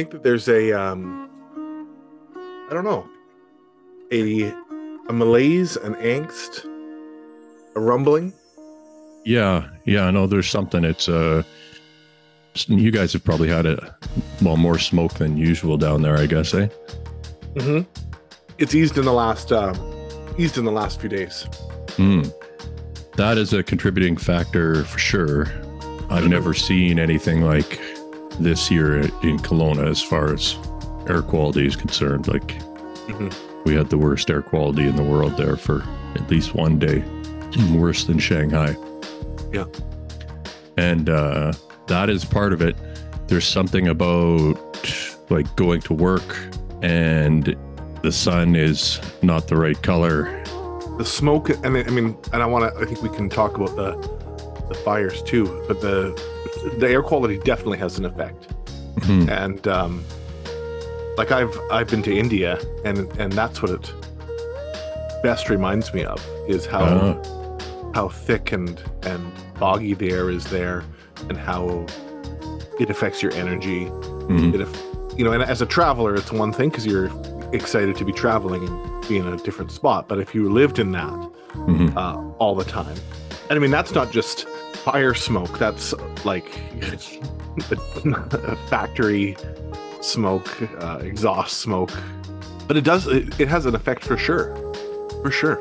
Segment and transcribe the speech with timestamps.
[0.00, 1.28] think that there's a um
[2.70, 3.06] I don't know
[4.10, 4.44] a
[5.08, 6.64] a malaise, an angst,
[7.76, 8.32] a rumbling.
[9.26, 10.84] Yeah, yeah, I know there's something.
[10.84, 11.42] It's uh
[12.66, 13.94] you guys have probably had a
[14.40, 16.68] well more smoke than usual down there, I guess, eh?
[17.56, 17.82] Mm-hmm.
[18.56, 19.74] It's eased in the last uh,
[20.38, 21.44] eased in the last few days.
[21.98, 22.32] Mm.
[23.16, 25.46] That is a contributing factor for sure.
[26.08, 27.78] I've never seen anything like
[28.42, 30.56] this year in Kelowna as far as
[31.08, 32.28] air quality is concerned.
[32.28, 32.58] Like
[33.08, 33.32] Mhm.
[33.64, 35.82] we had the worst air quality in the world there for
[36.14, 37.04] at least one day,
[37.72, 38.76] worse than Shanghai.
[39.52, 39.64] Yeah.
[40.76, 41.52] And uh,
[41.88, 42.76] that is part of it.
[43.28, 44.56] There's something about
[45.30, 46.36] like going to work
[46.82, 47.56] and
[48.02, 50.42] the sun is not the right color.
[50.96, 52.80] The smoke, and I mean, and I want to.
[52.80, 53.92] I think we can talk about the
[54.68, 56.14] the fires too, but the
[56.78, 58.48] the air quality definitely has an effect.
[59.00, 59.30] Mhm.
[59.30, 60.04] and um,
[61.16, 63.92] like I've I've been to India, and and that's what it
[65.22, 67.14] best reminds me of is how Uh,
[67.94, 69.22] how thick and and
[69.58, 70.82] boggy the air is there,
[71.28, 71.86] and how
[72.78, 73.86] it affects your energy.
[74.28, 74.54] mhm.
[74.54, 74.82] It, aff-
[75.16, 77.10] you know, and as a traveler, it's one thing because you're
[77.52, 80.08] excited to be traveling and be in a different spot.
[80.08, 81.12] But if you lived in that
[81.54, 81.96] Mhm.
[81.96, 82.94] uh, all the time.
[83.48, 84.46] And I mean, that's not just
[84.84, 85.92] fire smoke, that's
[86.24, 86.48] like
[88.68, 89.36] factory
[90.00, 91.92] smoke, uh, exhaust smoke.
[92.66, 94.56] But it does, it, it has an effect for sure.
[95.22, 95.60] For sure.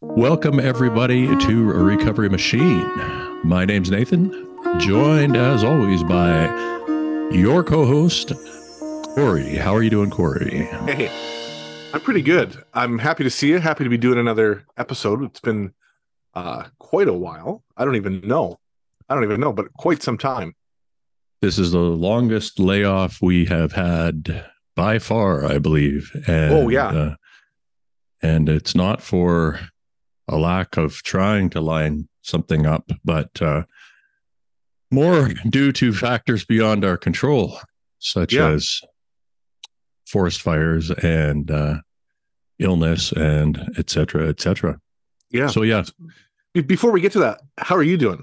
[0.00, 2.90] Welcome, everybody, to recovery machine.
[3.44, 4.30] My name's Nathan,
[4.78, 6.46] joined as always by
[7.32, 8.32] your co host,
[9.14, 9.56] Corey.
[9.56, 10.64] How are you doing, Corey?
[10.86, 11.10] Hey,
[11.92, 12.62] I'm pretty good.
[12.72, 13.58] I'm happy to see you.
[13.58, 15.22] Happy to be doing another episode.
[15.22, 15.72] It's been
[16.34, 17.62] uh, quite a while.
[17.76, 18.58] I don't even know.
[19.08, 20.54] I don't even know, but quite some time.
[21.42, 24.46] This is the longest layoff we have had
[24.76, 26.10] by far, I believe.
[26.26, 26.86] And, Oh, yeah.
[26.88, 27.14] uh,
[28.22, 29.60] and it's not for
[30.28, 33.64] a lack of trying to line something up, but uh,
[34.90, 37.58] more due to factors beyond our control,
[37.98, 38.48] such Yeah.
[38.50, 38.80] as
[40.12, 41.76] forest fires and uh,
[42.58, 44.78] illness and et cetera, et cetera.
[45.30, 45.46] Yeah.
[45.46, 45.84] So, yeah,
[46.52, 48.22] Be- Before we get to that, how are you doing?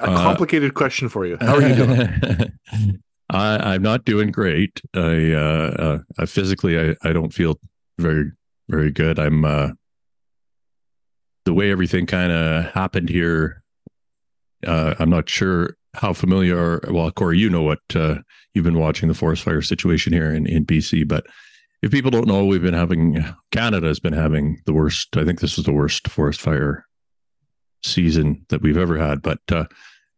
[0.00, 1.38] A Uh, complicated question for you.
[1.40, 2.08] How are you doing?
[3.30, 4.82] I, I'm not doing great.
[4.92, 7.58] I, uh, uh, I physically, I, I don't feel
[7.98, 8.30] very,
[8.68, 9.18] very good.
[9.18, 9.70] I'm, uh,
[11.46, 13.62] the way everything kind of happened here.
[14.66, 18.16] Uh, I'm not sure how familiar, are well, Corey, you know what, uh,
[18.52, 21.26] you've been watching the forest fire situation here in, in BC, but
[21.82, 25.40] if people don't know, we've been having, Canada has been having the worst, I think
[25.40, 26.86] this is the worst forest fire
[27.82, 29.64] season that we've ever had, but, uh,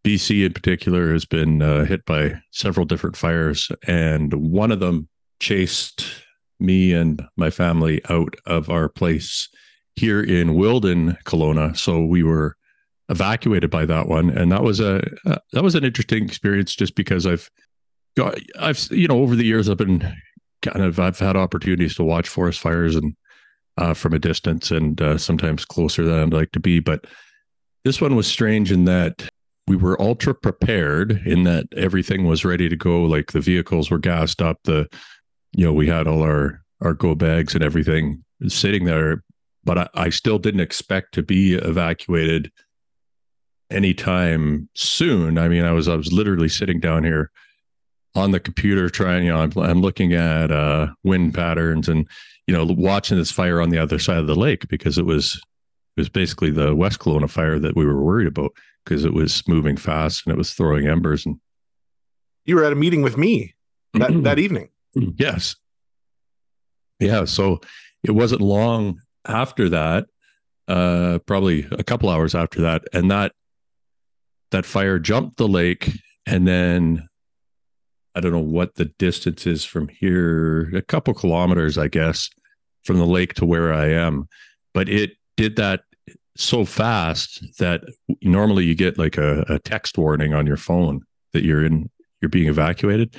[0.05, 5.09] BC in particular has been uh, hit by several different fires, and one of them
[5.41, 6.07] chased
[6.61, 9.49] me and my family out of our place
[9.97, 11.77] here in Wilden, Kelowna.
[11.77, 12.57] So we were
[13.09, 16.95] evacuated by that one, and that was a uh, that was an interesting experience, just
[16.95, 17.51] because I've
[18.17, 20.01] got I've you know over the years I've been
[20.63, 23.15] kind of I've had opportunities to watch forest fires and
[23.79, 27.07] uh, from a distance and uh, sometimes closer than I'd like to be, but
[27.85, 29.29] this one was strange in that
[29.69, 33.99] we were ultra prepared in that everything was ready to go like the vehicles were
[33.99, 34.89] gassed up the
[35.53, 39.23] you know we had all our our go bags and everything sitting there.
[39.65, 42.53] But I, I still didn't expect to be evacuated
[43.71, 45.39] anytime soon.
[45.39, 47.31] I mean i was i was literally sitting down here
[48.15, 52.09] on the computer trying you know i'm, I'm looking at uh wind patterns and
[52.47, 55.35] you know watching this fire on the other side of the lake because it was
[55.97, 58.53] it was basically the west Kelowna fire that we were worried about
[58.85, 61.37] because it was moving fast and it was throwing embers and
[62.45, 63.55] You were at a meeting with me
[63.95, 64.69] that, that evening.
[64.95, 65.57] yes.
[67.01, 67.61] Yeah so
[68.05, 70.07] it wasn't long after that
[70.69, 73.33] uh probably a couple hours after that and that
[74.57, 75.91] that fire jumped the lake
[76.27, 77.09] and then
[78.15, 82.31] i don't know what the distance is from here a couple kilometers i guess
[82.87, 84.29] from the lake to where i am.
[84.73, 85.83] But it did that
[86.37, 87.83] so fast that
[88.23, 91.91] normally you get like a, a text warning on your phone that you're in
[92.23, 93.17] you're being evacuated.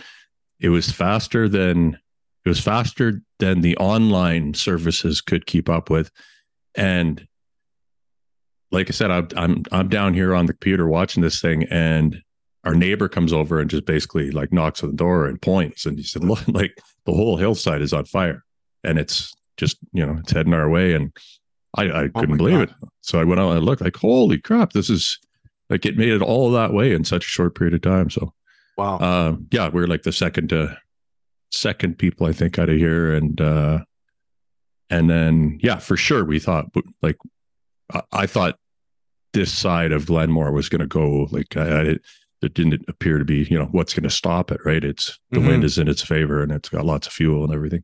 [0.59, 1.99] It was faster than
[2.45, 6.09] it was faster than the online services could keep up with.
[6.75, 7.27] And
[8.71, 12.21] like i said I'm, I'm i'm down here on the computer watching this thing and
[12.63, 15.97] our neighbor comes over and just basically like knocks on the door and points and
[15.97, 18.43] he said look like the whole hillside is on fire
[18.83, 21.11] and it's just you know it's heading our way, and
[21.75, 22.69] I, I Oh couldn't my believe God.
[22.69, 22.89] it.
[23.01, 25.17] So I went out and I looked like, holy crap, this is
[25.71, 28.11] like it made it all that way in such a short period of time.
[28.11, 28.33] So
[28.77, 28.97] Wow.
[28.99, 30.75] uh, yeah, we are like the second uh,
[31.51, 33.79] second people I think out of here, and uh,
[34.91, 36.67] and then yeah, for sure we thought
[37.01, 37.17] like
[37.93, 38.57] I, I thought
[39.33, 42.01] this side of Glenmore was going to go like I, I it,
[42.41, 45.39] it didn't appear to be you know what's going to stop it right it's the
[45.39, 45.47] Mhm.
[45.47, 47.83] wind is in its favor and it's got lots of fuel and everything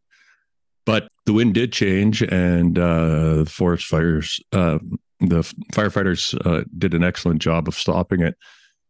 [0.85, 4.79] but the wind did change and uh the forest fires uh
[5.19, 5.41] the
[5.73, 8.35] firefighters uh, did an excellent job of stopping it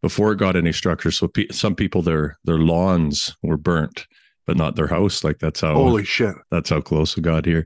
[0.01, 4.05] before it got any structure so pe- some people their their lawns were burnt
[4.47, 6.35] but not their house like that's how Holy shit.
[6.51, 7.65] that's how close it got here.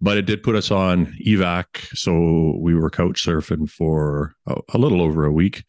[0.00, 5.02] But it did put us on evac, so we were couch surfing for a, little
[5.02, 5.64] over a week,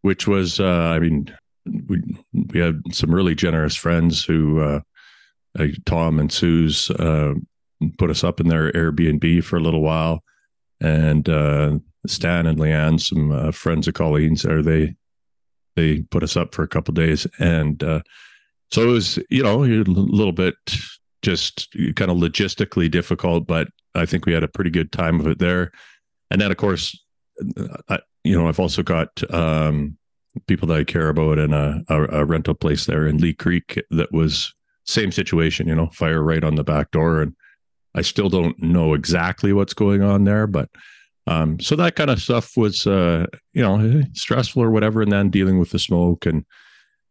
[0.00, 0.64] which was, uh,
[0.94, 1.36] I mean,
[1.86, 2.02] we
[2.32, 4.80] we had some really generous friends who, uh,
[5.58, 7.34] like Tom and Sue's, uh,
[7.98, 10.24] put us up in their Airbnb for a little while,
[10.80, 14.94] and uh, Stan and Leanne, some uh, friends of Colleen's, there they
[15.76, 18.00] they put us up for a couple days, and uh,
[18.70, 20.54] so it was, you know, a little bit
[21.22, 25.26] just kind of logistically difficult, but I think we had a pretty good time of
[25.26, 25.72] it there.
[26.30, 26.98] And then, of course,
[27.88, 29.96] I, you know, I've also got um,
[30.46, 34.12] people that I care about and a, a, rental place there in Lee Creek that
[34.12, 34.54] was
[34.84, 37.20] same situation, you know, fire right on the back door.
[37.20, 37.34] And
[37.94, 40.70] I still don't know exactly what's going on there, but
[41.26, 45.02] um, so that kind of stuff was, uh, you know, stressful or whatever.
[45.02, 46.44] And then dealing with the smoke and,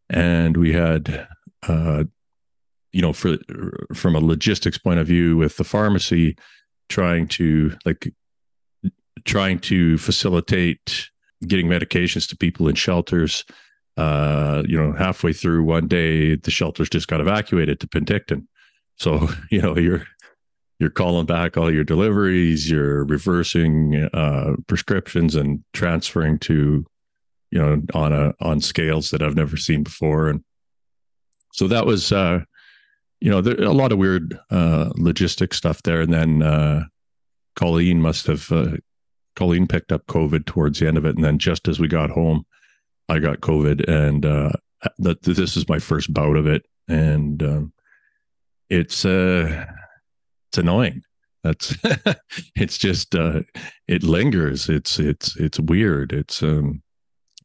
[0.10, 1.28] and we had,
[1.68, 2.06] uh,
[2.94, 3.38] you know, for
[3.94, 6.38] from a logistics point of view, with the pharmacy
[6.90, 8.14] trying to like
[9.26, 11.10] trying to facilitate
[11.48, 13.46] getting medications to people in shelters.
[13.98, 18.48] Uh, you know, halfway through one day, the shelters just got evacuated to Penticton.
[18.98, 20.04] So you know, you're
[20.80, 26.84] you're calling back all your deliveries, you're reversing uh, prescriptions and transferring to,
[27.52, 30.44] you know, on a on scales that I've never seen before, and
[31.54, 32.40] so that was uh,
[33.22, 36.02] you know, there a lot of weird uh, logistic stuff there.
[36.02, 36.86] And then uh,
[37.56, 38.78] Colleen must have uh,
[39.36, 42.10] Colleen picked up COVID towards the end of it, and then just as we got
[42.10, 42.46] home,
[43.08, 44.52] I got COVID, and uh,
[44.98, 47.74] that this is my first bout of it, and um,
[48.70, 49.66] it's uh,
[50.50, 51.04] it's annoying.
[51.44, 51.78] That's
[52.56, 53.42] it's just uh,
[53.88, 54.68] it lingers.
[54.68, 56.12] It's it's it's weird.
[56.12, 56.82] It's um,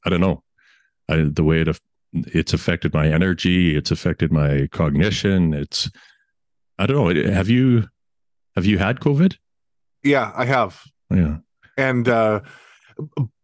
[0.05, 0.43] I don't know.
[1.09, 1.69] I, the way it
[2.29, 5.91] it's affected my energy it's affected my cognition it's
[6.79, 7.89] i don't know have you
[8.55, 9.37] have you had covid
[10.03, 10.83] Yeah, I have.
[11.11, 11.39] yeah
[11.77, 12.41] And uh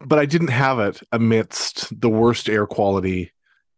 [0.00, 3.30] but I didn't have it amidst the worst air quality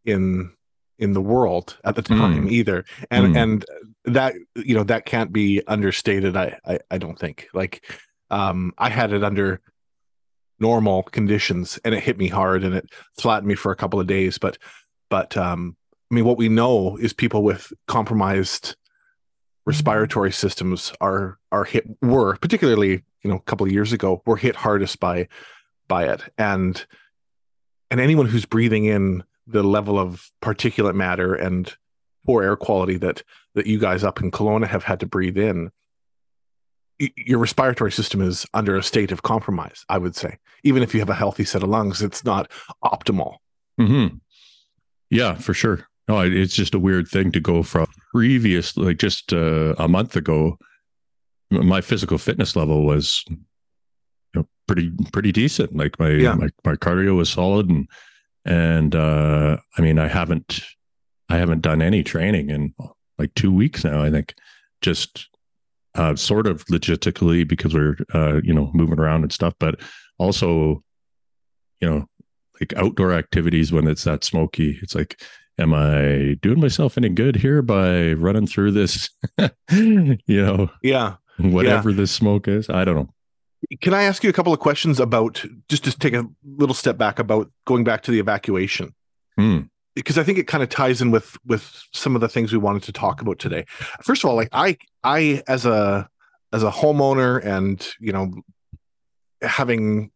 [0.04, 0.52] in
[0.98, 2.50] in the world at the time Mm.
[2.52, 2.84] either.
[3.10, 3.36] And Mm.
[3.42, 3.64] and
[4.14, 7.48] that you know that can't be understated I, I I don't think.
[7.52, 7.82] Like
[8.30, 9.60] um I had it under
[10.60, 12.86] normal conditions and it hit me hard and it
[13.18, 14.56] flattened me for a couple of days but
[15.14, 15.76] but um
[16.10, 18.74] I mean what we know is people with compromised
[19.64, 24.36] respiratory systems are are hit were particularly you know a couple of years ago were
[24.36, 25.28] hit hardest by
[25.86, 26.20] by it.
[26.36, 26.84] And
[27.92, 31.72] and anyone who's breathing in the level of particulate matter and
[32.26, 33.22] poor air quality that
[33.54, 35.70] that you guys up in Kelowna have had to breathe in
[36.98, 40.38] your respiratory system is under a state of compromise i would say.
[40.64, 42.50] Even if you have a healthy set of lungs it's not
[42.82, 43.36] optimal.
[43.78, 44.18] Hmm
[45.10, 45.86] yeah for sure.
[46.08, 50.16] No it's just a weird thing to go from previous like just uh, a month
[50.16, 50.58] ago
[51.50, 53.36] my physical fitness level was you
[54.34, 55.74] know, pretty pretty decent.
[55.76, 56.34] Like my, Yeah.
[56.34, 57.88] my my cardio was solid and
[58.46, 60.60] and uh i mean i haven't
[61.30, 62.74] i haven't done any training in
[63.18, 64.34] like two weeks now i think.
[64.82, 65.28] Just
[65.94, 69.80] uh sort of logistically because we're uh you know moving around and stuff but
[70.18, 70.82] also
[71.80, 72.06] you know
[72.60, 74.78] like outdoor activities when it's that smoky.
[74.82, 75.20] It's like
[75.56, 79.08] am i doing myself any good here by running through this
[79.70, 81.14] you know yeah.
[81.38, 82.68] whatever this smoke is?
[82.68, 83.08] I don't know.
[83.80, 86.98] Can i ask you a couple of questions about just to take a little step
[86.98, 88.94] back about going back to the evacuation?
[89.36, 89.62] Hmm.
[89.96, 92.58] because I think it kind of ties in with with some of the things we
[92.58, 93.64] wanted to talk about today.
[94.02, 96.08] First of all, like I I as a
[96.52, 98.32] as a homeowner and you know
[99.42, 100.10] having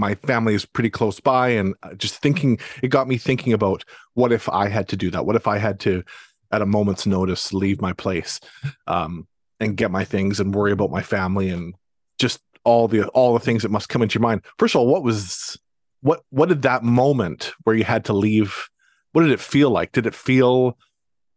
[0.00, 3.84] my family is pretty close by and uh, just thinking it got me thinking about
[4.14, 5.26] what if I had to do that?
[5.26, 6.02] What if I had to
[6.50, 8.40] at a moment's notice leave my place
[8.88, 9.28] um
[9.60, 11.74] and get my things and worry about my family and
[12.18, 14.42] just all the all the things that must come into your mind.
[14.58, 15.58] First of all, what was
[16.00, 18.68] what what did that moment where you had to leave
[19.12, 20.76] what did it feel like did it feel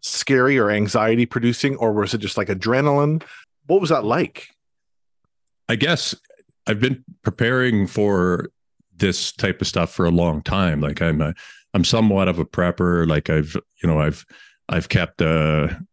[0.01, 3.24] scary or anxiety producing or was it just like adrenaline
[3.67, 4.50] what was that like?
[5.70, 6.15] I guess
[6.67, 8.50] I've been preparing for
[8.96, 10.79] this type of stuff for a long time.
[10.82, 11.34] Like I'm a,
[11.74, 13.08] I'm somewhat of a prepper.
[13.08, 14.25] Like I've, you know, I've,
[14.70, 15.84] I've kept a,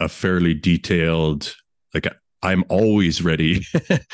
[0.00, 1.54] a fairly detailed,
[1.92, 2.06] like
[2.42, 3.66] I'm always ready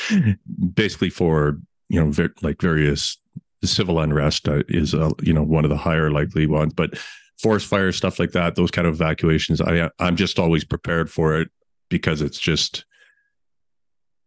[0.75, 3.19] basically for, you know, ver- like various
[3.64, 6.97] civil unrest uh, is, uh, you know, one of the higher likely ones, but
[7.38, 11.40] forest fire, stuff like that, those kind of evacuations, I, I'm just always prepared for
[11.40, 11.49] it
[11.88, 12.85] because it's just,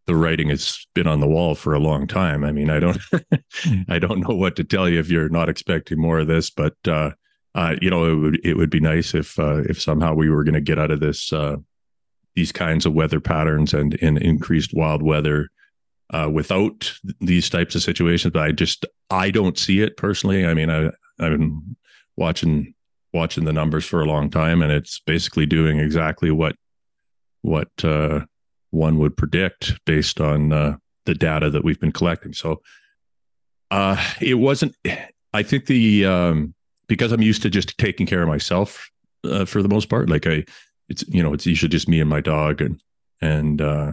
[0.06, 2.44] the writing has been on the wall for a long time.
[2.44, 2.98] I mean, I don't,
[3.88, 6.74] I don't know what to tell you if you're not expecting more of this, but
[6.86, 7.12] uh,
[7.54, 10.44] uh, you know, it would it would be nice if uh, if somehow we were
[10.44, 11.56] going to get out of this uh,
[12.34, 15.48] these kinds of weather patterns and in increased wild weather
[16.10, 18.32] uh, without these types of situations.
[18.32, 20.44] But I just I don't see it personally.
[20.44, 20.86] I mean, I
[21.20, 21.76] I've been
[22.16, 22.74] watching
[23.12, 26.56] watching the numbers for a long time, and it's basically doing exactly what
[27.42, 28.20] what uh,
[28.74, 30.76] one would predict based on uh,
[31.06, 32.32] the data that we've been collecting.
[32.32, 32.60] So
[33.70, 34.76] uh, it wasn't.
[35.32, 36.54] I think the um,
[36.86, 38.90] because I'm used to just taking care of myself
[39.24, 40.08] uh, for the most part.
[40.08, 40.44] Like I,
[40.88, 42.80] it's you know it's usually just me and my dog, and
[43.20, 43.92] and uh,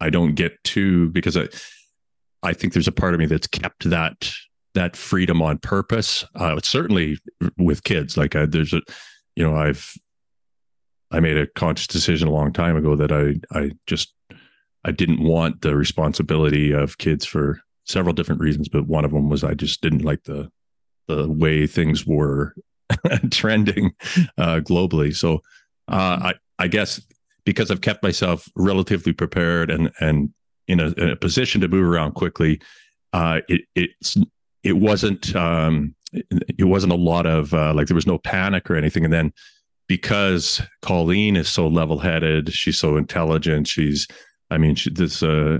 [0.00, 1.48] I don't get too because I
[2.42, 4.30] I think there's a part of me that's kept that
[4.74, 6.24] that freedom on purpose.
[6.34, 7.18] Uh, certainly
[7.56, 8.82] with kids, like I, there's a
[9.36, 9.94] you know I've
[11.10, 14.14] I made a conscious decision a long time ago that I I just
[14.84, 19.28] I didn't want the responsibility of kids for several different reasons, but one of them
[19.28, 20.50] was I just didn't like the
[21.06, 22.54] the way things were
[23.30, 23.92] trending
[24.36, 25.14] uh, globally.
[25.14, 25.36] So
[25.88, 27.00] uh, I I guess
[27.44, 30.32] because I've kept myself relatively prepared and and
[30.68, 32.60] in a, in a position to move around quickly,
[33.14, 34.16] uh, it it's
[34.62, 38.76] it wasn't um, it wasn't a lot of uh, like there was no panic or
[38.76, 39.32] anything, and then
[39.88, 43.66] because Colleen is so level-headed, she's so intelligent.
[43.66, 44.06] She's,
[44.50, 45.58] I mean, she, this, uh,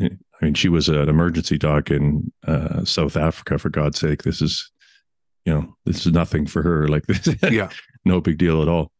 [0.00, 3.58] I mean, she was an emergency doc in uh, South Africa.
[3.58, 4.70] For God's sake, this is,
[5.44, 6.88] you know, this is nothing for her.
[6.88, 7.70] Like this, yeah,
[8.04, 8.92] no big deal at all.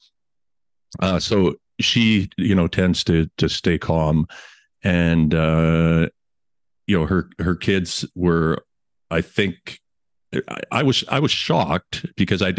[1.00, 4.26] Uh, so she, you know, tends to to stay calm,
[4.82, 6.08] and uh,
[6.87, 8.64] you know, her her kids were,
[9.11, 9.80] I think,
[10.49, 12.54] I, I was I was shocked because I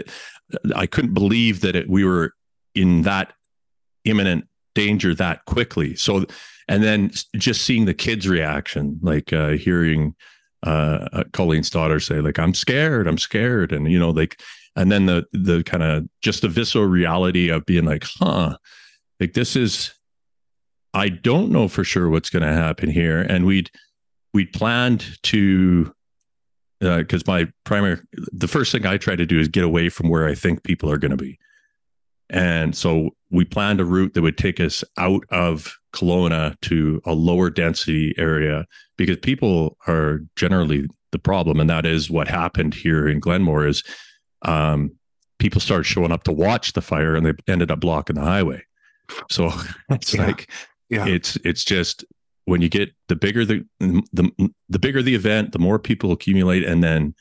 [0.76, 2.34] I couldn't believe that it, we were
[2.76, 3.34] in that
[4.06, 5.96] imminent danger that quickly.
[5.96, 6.26] So,
[6.68, 10.16] and then just seeing the kids' reaction, like uh, hearing
[10.66, 14.42] uh, uh Colleen's daughter say, like, "I'm scared, I'm scared," and you know, like,
[14.76, 18.58] and then the the kind of just the visceral reality of being like, "Huh,
[19.20, 19.94] like this is."
[20.92, 23.70] I don't know for sure what's going to happen here, and we'd
[24.34, 25.94] we'd planned to
[26.80, 30.10] because uh, my primary the first thing i try to do is get away from
[30.10, 31.38] where i think people are going to be
[32.30, 37.14] and so we planned a route that would take us out of Kelowna to a
[37.14, 38.66] lower density area
[38.98, 41.60] because people are generally the problem.
[41.60, 43.84] And that is what happened here in Glenmore is
[44.44, 44.92] um,
[45.40, 48.64] people started showing up to watch the fire and they ended up blocking the highway.
[49.32, 49.52] So
[49.90, 50.26] it's yeah.
[50.26, 50.52] like,
[50.90, 51.08] yeah.
[51.08, 52.06] it's, it's just
[52.50, 56.64] when you get the bigger the the the bigger the event, the more people accumulate,
[56.64, 57.14] and then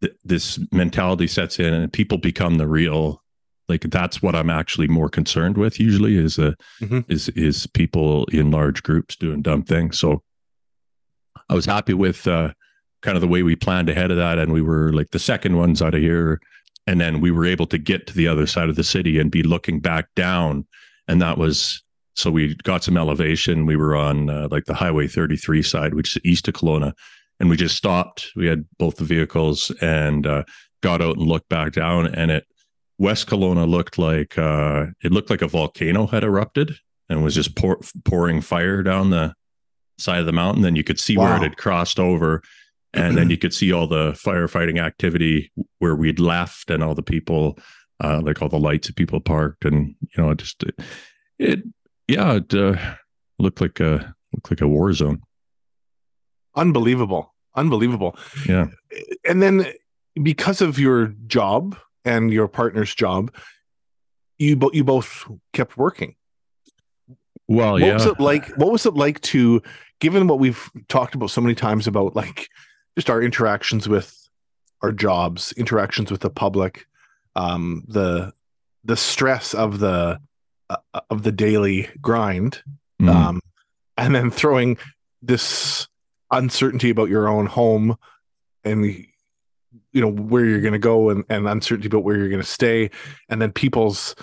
[0.00, 3.20] th- this mentality sets in, and people become the real.
[3.68, 5.80] Like that's what I'm actually more concerned with.
[5.80, 7.00] Usually, is a mm-hmm.
[7.08, 9.98] is is people in large groups doing dumb things.
[9.98, 10.22] So,
[11.48, 12.52] I was happy with uh,
[13.02, 15.56] kind of the way we planned ahead of that, and we were like the second
[15.56, 16.40] ones out of here,
[16.86, 19.30] and then we were able to get to the other side of the city and
[19.30, 20.66] be looking back down,
[21.08, 21.83] and that was
[22.14, 23.66] so we got some elevation.
[23.66, 26.92] We were on uh, like the Highway 33 side, which is east of Kelowna,
[27.40, 28.30] and we just stopped.
[28.36, 30.44] We had both the vehicles and uh,
[30.82, 32.46] got out and looked back down, and it
[32.98, 36.76] West Kelowna looked like uh, it looked like a volcano had erupted
[37.08, 39.34] and was just pour, pouring fire down the
[39.98, 40.62] side of the mountain.
[40.62, 41.24] Then you could see wow.
[41.24, 42.42] where it had crossed over,
[42.92, 47.02] and then you could see all the firefighting activity where we'd left and all the
[47.02, 47.58] people,
[48.02, 50.78] uh, like all the lights that people parked, and you know, just it,
[51.40, 51.62] it
[52.08, 52.76] yeah, it uh,
[53.38, 55.22] looked like a looked like a war zone.
[56.54, 58.16] Unbelievable, unbelievable.
[58.46, 58.66] Yeah,
[59.26, 59.66] and then
[60.22, 63.34] because of your job and your partner's job,
[64.38, 66.14] you both you both kept working.
[67.46, 67.94] Well, what yeah.
[67.94, 68.48] was it like?
[68.56, 69.62] What was it like to,
[70.00, 72.48] given what we've talked about so many times about like
[72.96, 74.28] just our interactions with
[74.82, 76.86] our jobs, interactions with the public,
[77.36, 78.32] um, the
[78.84, 80.20] the stress of the
[81.10, 82.62] of the daily grind
[83.00, 83.08] mm.
[83.08, 83.40] um,
[83.96, 84.76] and then throwing
[85.22, 85.88] this
[86.30, 87.96] uncertainty about your own home
[88.64, 92.40] and you know where you're going to go and, and uncertainty about where you're going
[92.40, 92.90] to stay
[93.28, 94.14] and then people's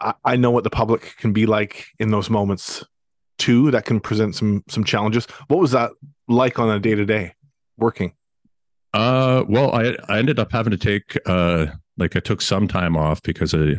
[0.00, 2.84] I, I, know what the public can be like in those moments
[3.38, 5.26] too that can present some some challenges.
[5.48, 5.92] What was that
[6.28, 7.34] like on a day to day
[7.76, 8.12] working?
[8.92, 11.66] Uh, well, I I ended up having to take uh
[11.96, 13.74] like I took some time off because I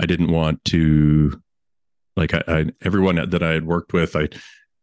[0.00, 1.40] I didn't want to
[2.16, 4.28] like I, I everyone that I had worked with I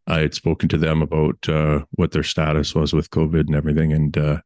[0.07, 3.91] I had spoken to them about uh, what their status was with COVID and everything,
[3.91, 4.37] and uh,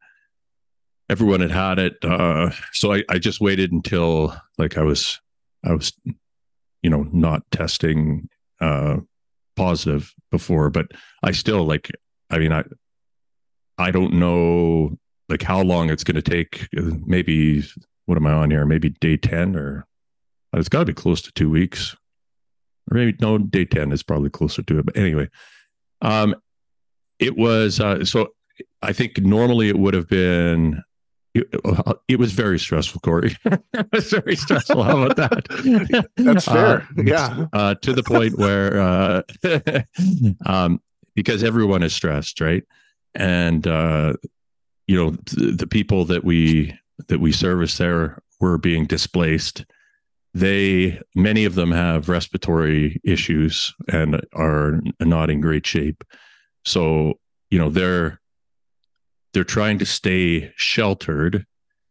[1.08, 2.04] everyone had had it.
[2.04, 5.22] Uh, so I, I just waited until like I was
[5.64, 5.94] I was
[6.82, 8.28] you know not testing
[8.60, 8.98] uh,
[9.56, 10.88] positive before, but
[11.22, 11.92] I still like
[12.32, 12.64] I mean I
[13.78, 14.98] I don't know
[15.30, 16.68] like how long it's going to take.
[16.74, 17.64] Maybe
[18.08, 18.66] what am I on here?
[18.66, 19.86] Maybe day ten or
[20.54, 21.96] it's got to be close to two weeks,
[22.90, 24.86] or maybe no day ten is probably closer to it.
[24.86, 25.30] But anyway,
[26.02, 26.36] um,
[27.20, 28.30] it was uh, so.
[28.84, 30.84] I think normally it would have been
[31.34, 31.48] it,
[32.08, 33.36] it, was very stressful, Corey.
[33.46, 34.84] it was very stressful.
[34.84, 36.10] How about that?
[36.18, 36.82] That's fair.
[36.82, 37.46] Uh, yeah.
[37.54, 39.22] Uh, to the point where, uh,
[40.46, 40.82] um,
[41.16, 42.64] because everyone is stressed, right?
[43.16, 44.14] And uh,
[44.88, 46.78] you know, the, the people that we
[47.08, 49.66] that we service there were being displaced.
[50.34, 56.04] They many of them have respiratory issues and are not in great shape.
[56.64, 57.20] So
[57.52, 58.20] you know they're
[59.34, 61.46] they're trying to stay sheltered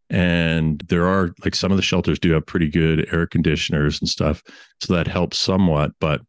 [0.08, 4.08] and there are like some of the shelters do have pretty good air conditioners and
[4.08, 4.42] stuff
[4.80, 6.20] so that helps somewhat but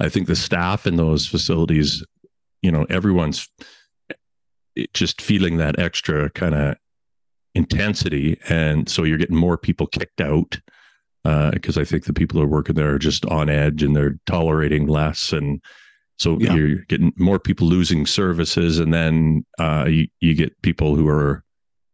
[0.00, 2.04] i think the staff in those facilities
[2.62, 3.48] you know everyone's
[4.10, 6.76] eh, just feeling that extra kind of
[7.54, 10.58] intensity and so you're getting more people kicked out
[11.52, 13.94] because uh, i think the people who are working there are just on edge and
[13.94, 15.60] they're tolerating less and
[16.22, 16.54] so yeah.
[16.54, 21.42] you're getting more people losing services, and then uh, you, you get people who are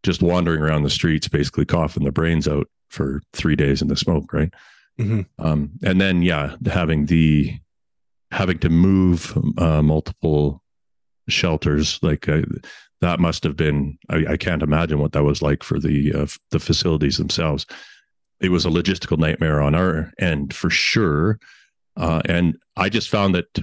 [0.02, 3.96] just wandering around the streets, basically coughing their brains out for three days in the
[3.96, 4.52] smoke, right?
[5.00, 5.22] Mm-hmm.
[5.38, 7.58] Um, and then, yeah, having the
[8.30, 10.62] having to move uh, multiple
[11.30, 12.42] shelters, like uh,
[13.00, 13.98] that must have been.
[14.10, 17.66] I, I, can't imagine what that was like for the uh, the facilities themselves.
[18.40, 21.38] It was a logistical nightmare on our end for sure.
[21.96, 23.58] Uh, and I just found that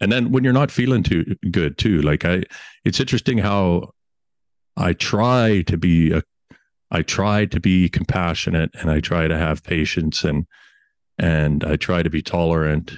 [0.00, 2.42] and then when you're not feeling too good too like i
[2.84, 3.90] it's interesting how
[4.76, 6.22] i try to be a
[6.90, 10.46] i try to be compassionate and i try to have patience and
[11.18, 12.92] and i try to be tolerant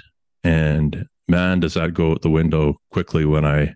[0.45, 3.75] and man does that go out the window quickly when i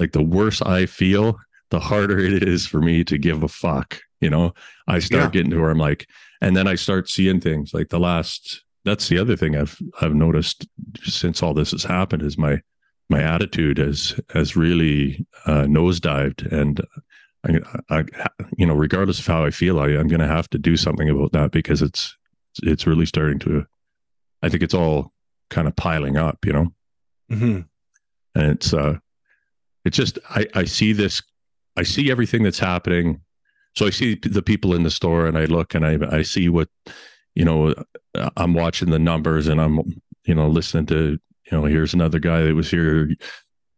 [0.00, 1.38] like the worse i feel
[1.70, 4.52] the harder it is for me to give a fuck you know
[4.88, 5.30] i start yeah.
[5.30, 6.08] getting to where i'm like
[6.40, 10.14] and then i start seeing things like the last that's the other thing I've I've
[10.14, 10.66] noticed
[11.02, 12.60] since all this has happened is my
[13.08, 16.80] my attitude has has really uh, nosedived, and
[17.44, 17.58] I,
[17.90, 18.04] I,
[18.56, 21.08] you know, regardless of how I feel, I, I'm going to have to do something
[21.08, 22.16] about that because it's
[22.62, 23.66] it's really starting to.
[24.42, 25.12] I think it's all
[25.50, 26.72] kind of piling up, you know,
[27.30, 27.60] mm-hmm.
[28.34, 28.98] and it's uh,
[29.84, 31.22] it's just I I see this,
[31.76, 33.20] I see everything that's happening.
[33.76, 36.48] So I see the people in the store, and I look and I I see
[36.48, 36.68] what
[37.34, 37.74] you know,
[38.14, 39.80] uh, I'm watching the numbers and I'm,
[40.24, 41.18] you know, listening to,
[41.50, 43.10] you know, here's another guy that was here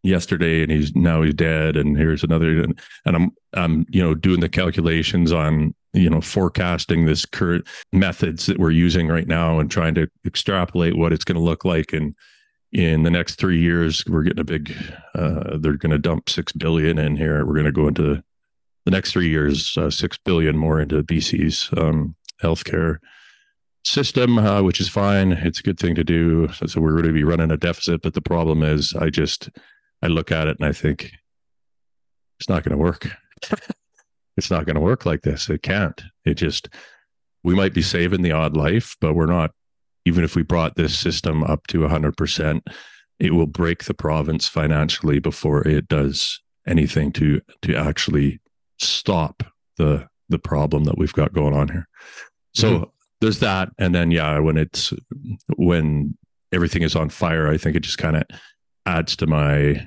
[0.03, 4.17] yesterday and he's now he's dead and here's another and, and I'm I'm you know
[4.17, 9.61] doing the calculations on you know forecasting this current methods that we're using right now
[9.61, 12.17] and trying to extrapolate what it's going to look like and
[12.73, 14.75] in the next three years we're getting a big
[15.15, 18.23] uh, they're going to dump six billion in here we're going to go into
[18.85, 22.99] the next three years uh, six billion more into bc's um, healthcare
[23.85, 25.33] system, uh, which is fine.
[25.33, 26.49] It's a good thing to do.
[26.53, 28.03] So, so we're going to be running a deficit.
[28.03, 29.51] But the problem is, I just
[30.03, 31.13] I look at it and I think
[32.39, 33.09] it's not going to work.
[34.37, 35.49] it's not going to work like this.
[35.49, 36.01] It can't.
[36.25, 36.69] It just
[37.43, 39.53] we might be saving the odd life, but we're not.
[40.05, 42.63] Even if we brought this system up to 100%,
[43.19, 48.41] it will break the province financially before it does anything to to actually
[48.79, 49.43] stop
[49.79, 51.89] the the problem that we've got going on here.
[52.55, 52.85] So mm-hmm.
[53.21, 53.71] there's that.
[53.79, 54.93] And then yeah when it's
[55.57, 56.17] when
[56.53, 58.25] everything is on fire i think it just kind of
[58.85, 59.87] adds to my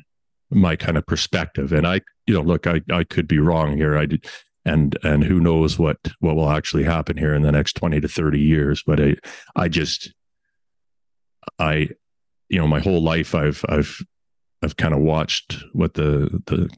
[0.49, 1.73] my kind of perspective.
[1.73, 3.97] And i you know look i i could be wrong here.
[3.97, 4.25] I did
[4.65, 8.07] and and who knows what what will actually happen here in the next 20 to
[8.07, 9.15] 30 years but i
[9.55, 10.13] i just
[11.59, 11.87] i
[12.49, 14.01] you know my whole life i've i've
[14.63, 16.69] i've kind of watched what the the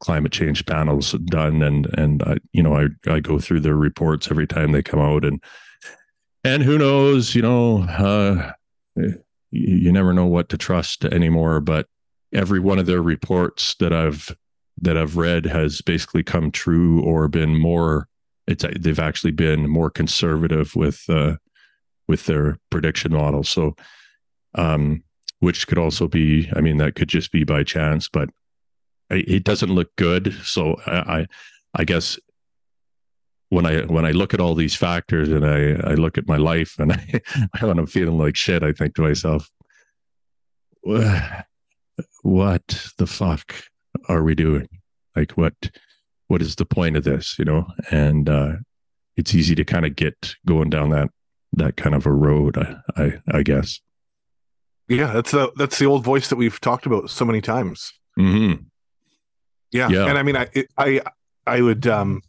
[0.00, 4.30] climate change panels done and and i you know i i go through their reports
[4.30, 5.40] every time they come out and
[6.44, 8.52] and who knows, you know, uh,
[8.94, 11.60] you, you never know what to trust anymore.
[11.60, 11.88] But
[12.32, 14.36] every one of their reports that I've
[14.80, 18.08] that I've read has basically come true or been more.
[18.46, 21.36] It's they've actually been more conservative with uh,
[22.08, 23.48] with their prediction models.
[23.48, 23.76] So,
[24.54, 25.02] um,
[25.40, 28.30] which could also be, I mean, that could just be by chance, but
[29.10, 30.34] it doesn't look good.
[30.44, 31.26] So I, I,
[31.74, 32.18] I guess
[33.50, 36.36] when I when I look at all these factors and I I look at my
[36.36, 36.92] life and
[37.54, 39.48] I when I'm feeling like shit, I think to myself,
[42.22, 43.54] what the fuck
[44.08, 44.68] are we doing?
[45.14, 45.54] Like what
[46.26, 47.38] what is the point of this?
[47.38, 48.52] You know, and uh,
[49.16, 51.10] it's easy to kind of get going down that
[51.52, 52.58] that kind of a road.
[52.58, 53.80] I I, I guess.
[54.88, 57.92] Yeah, that's the that's the old voice that we've talked about so many times.
[58.18, 58.64] Mm-hmm.
[59.72, 59.88] Yeah.
[59.88, 61.00] yeah, and I mean, I I
[61.46, 62.22] I would um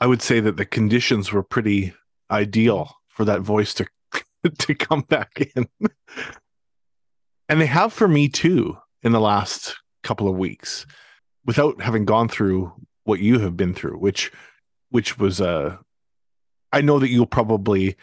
[0.00, 1.94] I would say that the conditions were pretty
[2.30, 3.86] ideal for that voice to
[4.58, 5.68] to come back in.
[7.48, 10.86] and they have for me too in the last couple of weeks
[11.44, 12.72] without having gone through
[13.04, 14.32] what you have been through which
[14.90, 15.76] which was uh
[16.72, 17.96] I know that you'll probably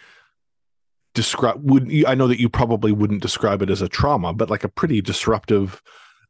[1.13, 4.63] describe would I know that you probably wouldn't describe it as a trauma but like
[4.63, 5.81] a pretty disruptive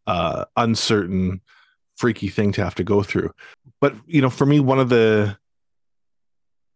[0.08, 1.42] uh uncertain
[1.96, 3.34] freaky thing to have to go through.
[3.82, 5.38] But you know for me one of the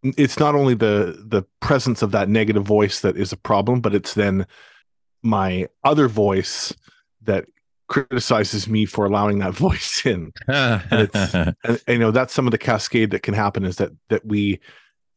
[0.04, 3.94] it's not only the the presence of that negative voice that is a problem but
[3.94, 4.48] it's then
[5.22, 6.74] my other voice
[7.24, 7.46] that
[7.90, 10.32] criticizes me for allowing that voice in.
[10.48, 11.10] And
[11.64, 14.62] and, you know that's some of the cascade that can happen is that that we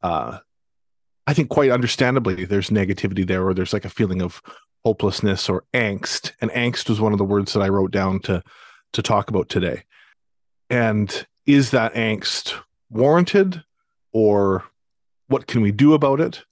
[0.03, 0.39] uh
[1.29, 4.43] i think quite understandably there's negativity there or there's like a feeling of
[4.85, 6.33] hopelessness or angst.
[6.41, 8.43] And angst was one of the words that i wrote down to
[8.95, 9.85] to talk about today.
[10.69, 12.55] And is that angst
[12.91, 13.63] warranted
[14.13, 14.65] or
[15.29, 16.45] what can we do about it?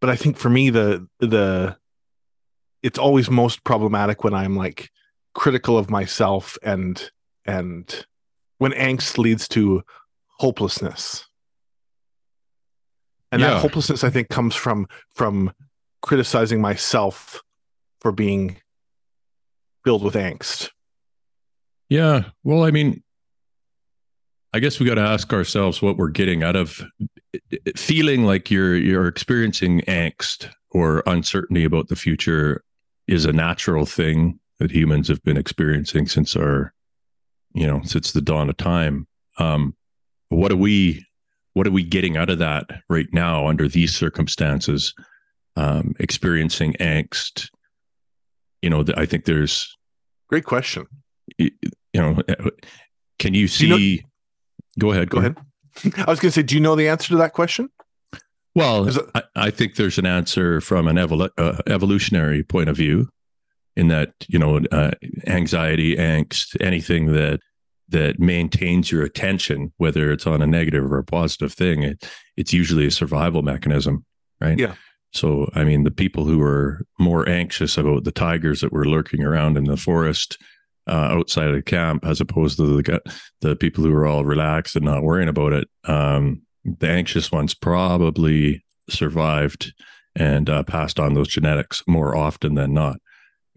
[0.00, 1.76] But i think for me the the
[2.82, 4.90] it's always most problematic when i'm like
[5.38, 7.12] critical of myself and
[7.46, 8.04] and
[8.58, 9.82] when angst leads to
[10.38, 11.24] hopelessness.
[13.30, 13.50] And yeah.
[13.50, 15.52] that hopelessness i think comes from from
[16.02, 17.40] criticizing myself
[18.00, 18.56] for being
[19.84, 20.70] filled with angst.
[21.88, 22.24] Yeah.
[22.42, 23.04] Well i mean
[24.52, 26.82] I guess we got to ask ourselves what we're getting out of
[27.76, 32.64] feeling like you're you're experiencing angst or uncertainty about the future
[33.06, 36.72] is a natural thing that humans have been experiencing since our
[37.54, 39.06] you know since the dawn of time
[39.38, 39.74] um,
[40.28, 41.04] what are we
[41.54, 44.94] what are we getting out of that right now under these circumstances
[45.56, 47.48] um, experiencing angst
[48.62, 49.76] you know i think there's
[50.28, 50.86] great question
[51.38, 51.50] you
[51.94, 52.20] know
[53.18, 54.08] can you see you know,
[54.78, 55.10] Go ahead.
[55.10, 55.36] Go, go ahead.
[55.76, 56.06] ahead.
[56.06, 57.68] I was going to say, do you know the answer to that question?
[58.54, 63.08] Well, I, I, think there's an answer from an evol- uh, evolutionary point of view,
[63.78, 64.90] in that you know, uh,
[65.28, 67.40] anxiety, angst, anything that
[67.90, 72.52] that maintains your attention, whether it's on a negative or a positive thing, it, it's
[72.52, 74.04] usually a survival mechanism,
[74.40, 74.58] right?
[74.58, 74.74] Yeah.
[75.14, 79.24] So, I mean, the people who are more anxious about the tigers that were lurking
[79.24, 80.36] around in the forest
[80.86, 83.00] uh, outside of the camp as opposed to the
[83.40, 85.68] the people who are all relaxed and not worrying about it.
[85.84, 89.72] Um, the anxious ones probably survived
[90.16, 92.98] and uh, passed on those genetics more often than not.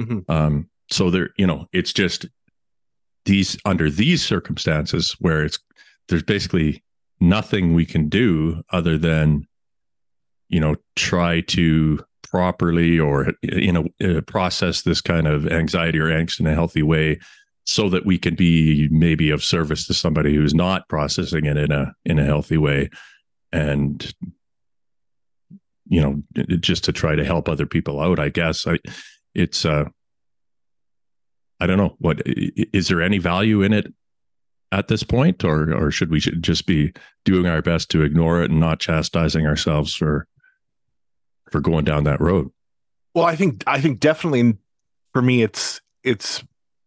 [0.02, 0.32] Mm-hmm.
[0.32, 2.26] Um, so there, you know, it's just
[3.26, 5.60] these under these circumstances where it's
[6.08, 6.84] there's basically
[7.20, 9.48] nothing we can do other than
[10.50, 16.08] you know try to properly or you know uh, process this kind of anxiety or
[16.08, 17.20] angst in a healthy way
[17.66, 21.72] so that we can be maybe of service to somebody who's not processing it in
[21.72, 22.90] a in a healthy way
[23.52, 24.14] and
[25.88, 26.22] you know
[26.60, 28.78] just to try to help other people out i guess i
[29.34, 29.86] it's uh
[31.60, 33.94] i don't know what is there any value in it
[34.72, 36.94] at this point or or should we just be
[37.26, 40.28] doing our best to ignore it and not chastising ourselves for
[41.52, 42.50] for going down that road.
[43.13, 44.58] Well, I think I think definitely
[45.13, 46.44] for me it's it's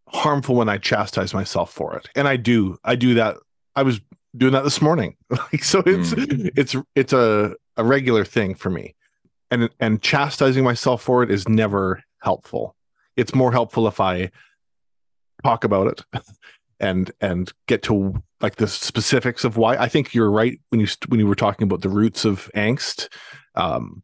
[0.08, 2.08] harmful when I chastise myself for it.
[2.16, 2.78] And I do.
[2.82, 3.36] I do that.
[3.76, 4.00] I was
[4.36, 5.16] doing that this morning.
[5.30, 6.50] like so it's mm.
[6.56, 8.94] it's it's a a regular thing for me.
[9.50, 12.74] And and chastising myself for it is never helpful.
[13.16, 14.30] It's more helpful if I
[15.42, 16.24] talk about it
[16.80, 19.76] and and get to like the specifics of why.
[19.76, 23.08] I think you're right when you when you were talking about the roots of angst.
[23.54, 24.02] Um,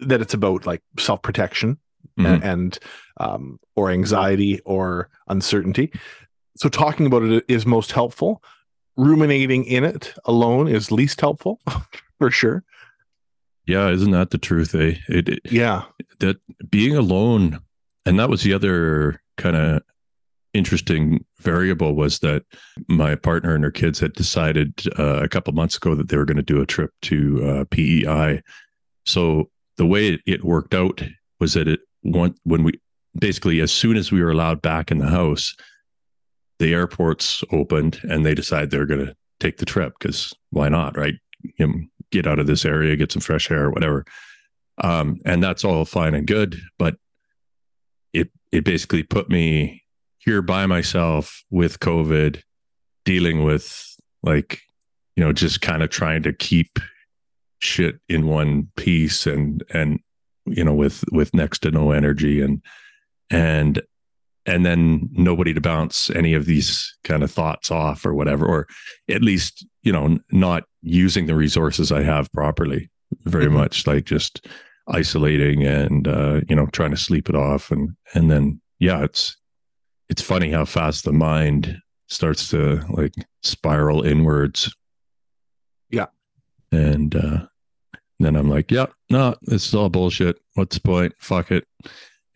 [0.00, 1.78] that it's about like self protection
[2.18, 2.26] mm-hmm.
[2.26, 2.78] and, and
[3.18, 5.92] um, or anxiety or uncertainty.
[6.56, 8.42] So talking about it is most helpful.
[8.96, 11.60] Ruminating in it alone is least helpful,
[12.18, 12.64] for sure.
[13.66, 14.74] Yeah, isn't that the truth?
[14.74, 14.96] Eh?
[15.08, 15.84] It, it, yeah,
[16.20, 16.36] that
[16.70, 17.60] being alone,
[18.04, 19.82] and that was the other kind of
[20.52, 22.44] interesting variable was that
[22.88, 26.24] my partner and her kids had decided uh, a couple months ago that they were
[26.24, 28.40] going to do a trip to uh, PEI.
[29.04, 31.02] So the way it, worked out
[31.40, 32.80] was that it when we
[33.18, 35.54] basically, as soon as we were allowed back in the house,
[36.58, 40.96] the airports opened and they decided they're going to take the trip because why not,
[40.96, 41.14] right?
[41.58, 41.74] You know,
[42.10, 44.04] get out of this area, get some fresh air, whatever.
[44.78, 46.96] Um, and that's all fine and good, but
[48.12, 49.82] it it basically put me
[50.18, 52.42] here by myself with COVID,
[53.04, 54.60] dealing with like,
[55.16, 56.78] you know, just kind of trying to keep
[57.64, 60.00] shit in one piece and and
[60.44, 62.62] you know with with next to no energy and
[63.30, 63.80] and
[64.46, 68.66] and then nobody to bounce any of these kind of thoughts off or whatever or
[69.08, 72.90] at least you know not using the resources i have properly
[73.24, 73.54] very mm-hmm.
[73.54, 74.46] much like just
[74.88, 79.36] isolating and uh you know trying to sleep it off and and then yeah it's
[80.08, 84.74] it's funny how fast the mind starts to like spiral inwards
[85.90, 86.06] yeah
[86.70, 87.46] and uh
[88.20, 91.66] then i'm like yeah no this is all bullshit what's the point fuck it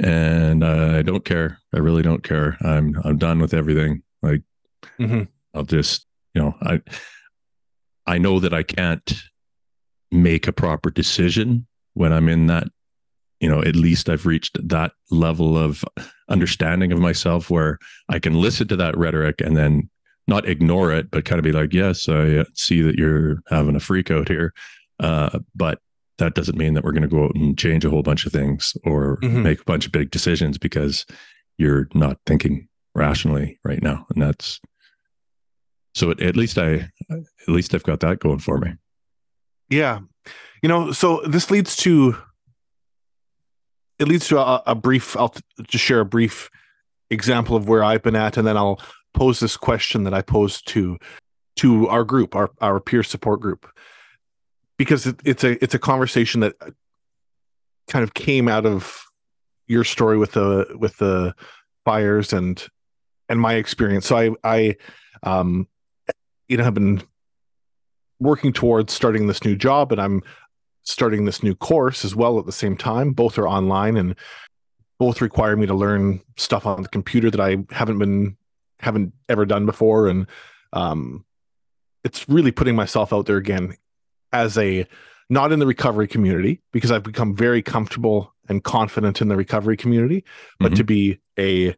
[0.00, 1.58] and uh, I don't care.
[1.74, 2.56] I really don't care.
[2.62, 4.02] I'm I'm done with everything.
[4.22, 4.42] Like
[4.98, 5.22] mm-hmm.
[5.54, 6.80] I'll just you know I
[8.08, 9.12] I know that I can't
[10.10, 12.68] make a proper decision when I'm in that
[13.38, 15.84] you know at least I've reached that level of
[16.28, 19.90] understanding of myself where I can listen to that rhetoric and then
[20.26, 23.80] not ignore it but kind of be like yes I see that you're having a
[23.80, 24.54] freak out here
[25.00, 25.80] uh, but
[26.16, 28.32] that doesn't mean that we're going to go out and change a whole bunch of
[28.32, 29.42] things or mm-hmm.
[29.42, 31.04] make a bunch of big decisions because
[31.58, 34.60] you're not thinking rationally right now and that's
[35.98, 38.74] so at, at least i at least i've got that going for me.
[39.68, 40.00] Yeah.
[40.62, 42.16] You know so this leads to
[43.98, 46.50] it leads to a, a brief i'll just share a brief
[47.10, 48.80] example of where i've been at and then i'll
[49.14, 50.98] pose this question that i posed to
[51.58, 53.68] to our group our our peer support group.
[54.78, 56.54] Because it, it's a it's a conversation that
[57.88, 59.04] kind of came out of
[59.66, 61.34] your story with the with the
[61.84, 62.64] fires and
[63.28, 64.06] and my experience.
[64.06, 64.76] So I I
[65.24, 65.66] um
[66.48, 67.02] you know I've been
[68.20, 70.22] working towards starting this new job and I'm
[70.82, 73.12] starting this new course as well at the same time.
[73.12, 74.16] Both are online and
[74.98, 78.36] both require me to learn stuff on the computer that I haven't been
[78.80, 80.26] haven't ever done before and
[80.72, 81.24] um
[82.04, 83.76] it's really putting myself out there again
[84.32, 84.86] as a
[85.30, 89.76] not in the recovery community because I've become very comfortable and confident in the recovery
[89.76, 90.24] community,
[90.58, 90.76] but mm-hmm.
[90.76, 91.76] to be a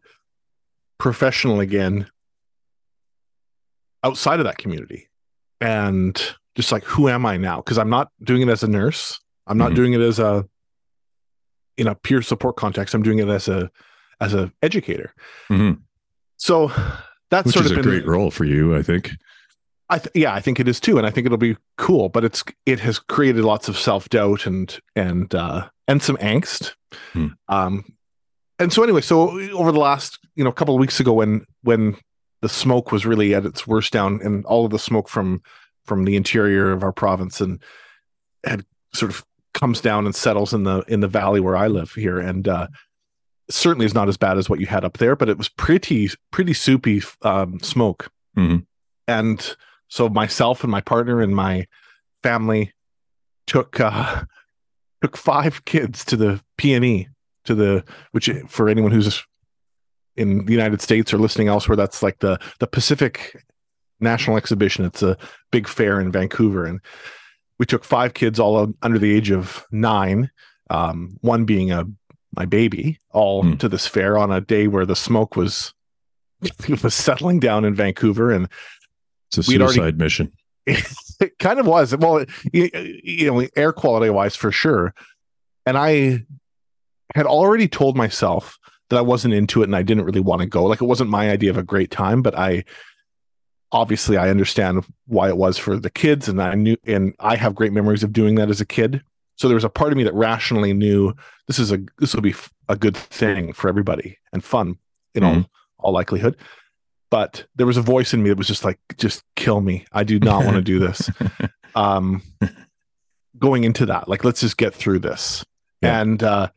[0.98, 2.08] professional again
[4.02, 5.08] outside of that community.
[5.60, 6.20] And
[6.56, 7.56] just like, who am I now?
[7.56, 9.20] Because I'm not doing it as a nurse.
[9.46, 9.74] I'm not mm-hmm.
[9.74, 10.46] doing it as a
[11.76, 12.94] in a peer support context.
[12.94, 13.70] I'm doing it as a
[14.20, 15.14] as a educator.
[15.48, 15.80] Mm-hmm.
[16.36, 16.72] So
[17.30, 19.12] that's Which sort is of a great role for you, I think.
[19.88, 22.08] I th- yeah, I think it is too, and I think it'll be cool.
[22.08, 26.74] But it's it has created lots of self doubt and and uh, and some angst.
[27.12, 27.28] Hmm.
[27.48, 27.84] Um,
[28.58, 31.96] and so anyway, so over the last you know couple of weeks ago, when when
[32.42, 35.42] the smoke was really at its worst down, and all of the smoke from
[35.84, 37.60] from the interior of our province and
[38.44, 39.24] had sort of
[39.54, 42.68] comes down and settles in the in the valley where I live here, and uh,
[43.48, 46.08] certainly is not as bad as what you had up there, but it was pretty
[46.30, 48.58] pretty soupy um, smoke, mm-hmm.
[49.06, 49.56] and
[49.88, 51.66] so myself and my partner and my
[52.22, 52.72] family
[53.46, 54.24] took uh,
[55.02, 57.08] took five kids to the PNE
[57.44, 59.24] to the which for anyone who's
[60.20, 63.42] in the United States or listening elsewhere, that's like the the Pacific
[64.00, 64.84] National Exhibition.
[64.84, 65.16] It's a
[65.50, 66.80] big fair in Vancouver, and
[67.58, 70.30] we took five kids all under the age of nine,
[70.68, 71.86] um, one being a
[72.36, 73.58] my baby, all mm.
[73.58, 75.72] to this fair on a day where the smoke was
[76.82, 78.46] was settling down in Vancouver, and
[79.28, 80.32] it's a suicide already, mission.
[80.66, 81.96] it kind of was.
[81.96, 82.70] Well, you,
[83.02, 84.94] you know, air quality wise, for sure.
[85.64, 86.26] And I
[87.14, 88.58] had already told myself
[88.90, 90.64] that I wasn't into it and I didn't really want to go.
[90.64, 92.64] Like it wasn't my idea of a great time, but I
[93.72, 97.54] obviously I understand why it was for the kids and I knew and I have
[97.54, 99.02] great memories of doing that as a kid.
[99.36, 101.14] So there was a part of me that rationally knew
[101.46, 102.34] this is a this will be
[102.68, 104.76] a good thing for everybody and fun
[105.14, 105.38] in mm-hmm.
[105.38, 106.36] all all likelihood
[107.10, 110.04] but there was a voice in me that was just like just kill me i
[110.04, 111.10] do not want to do this
[111.74, 112.22] um
[113.38, 115.44] going into that like let's just get through this
[115.82, 116.00] yeah.
[116.00, 116.48] and uh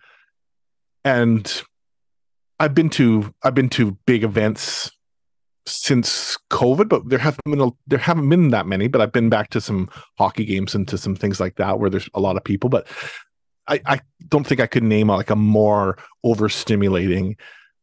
[1.03, 1.63] and
[2.63, 4.91] i've been to i've been to big events
[5.65, 9.29] since covid but there haven't been a, there haven't been that many but i've been
[9.29, 12.35] back to some hockey games and to some things like that where there's a lot
[12.35, 12.87] of people but
[13.67, 17.35] i i don't think i could name like a more overstimulating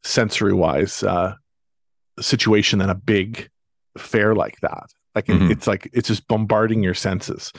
[0.02, 1.34] sensory wise uh
[2.20, 3.50] situation than a big
[3.98, 4.86] fair like that.
[5.14, 5.50] Like mm-hmm.
[5.50, 7.52] it's like it's just bombarding your senses.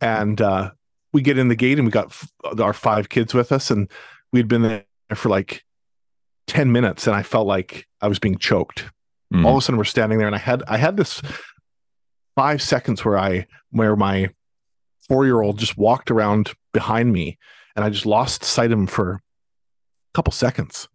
[0.00, 0.72] And uh,
[1.12, 3.90] we get in the gate and we got f- our five kids with us, and
[4.32, 5.64] we'd been there for like
[6.48, 8.84] 10 minutes and I felt like I was being choked.
[9.32, 9.46] Mm-hmm.
[9.46, 11.22] All of a sudden we're standing there and I had I had this
[12.34, 14.30] five seconds where I where my
[15.06, 17.38] four year old just walked around behind me
[17.76, 19.20] and I just lost sight of him for a
[20.14, 20.88] couple seconds.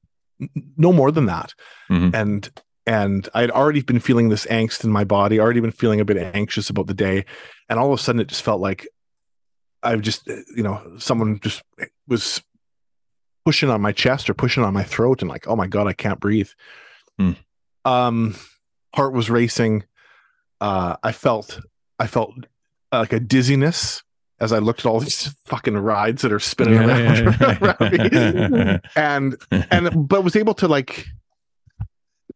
[0.76, 1.54] No more than that.
[1.90, 2.16] Mm-hmm.
[2.16, 6.02] And and I had already been feeling this angst in my body, already been feeling
[6.02, 7.26] a bit anxious about the day.
[7.70, 8.88] And all of a sudden it just felt like
[9.82, 11.64] I've just, you know, someone just
[12.08, 12.44] was
[13.46, 15.94] pushing on my chest or pushing on my throat and like, oh my God, I
[15.94, 16.50] can't breathe.
[17.18, 17.32] Hmm.
[17.86, 18.36] Um,
[18.96, 19.84] heart was racing.
[20.62, 21.60] Uh, I felt,
[22.00, 22.34] I felt
[22.92, 24.04] like a dizziness
[24.40, 27.92] as I looked at all these fucking rides that are spinning around, around
[28.72, 28.80] me.
[28.96, 29.38] and,
[29.72, 31.06] and, but was able to like,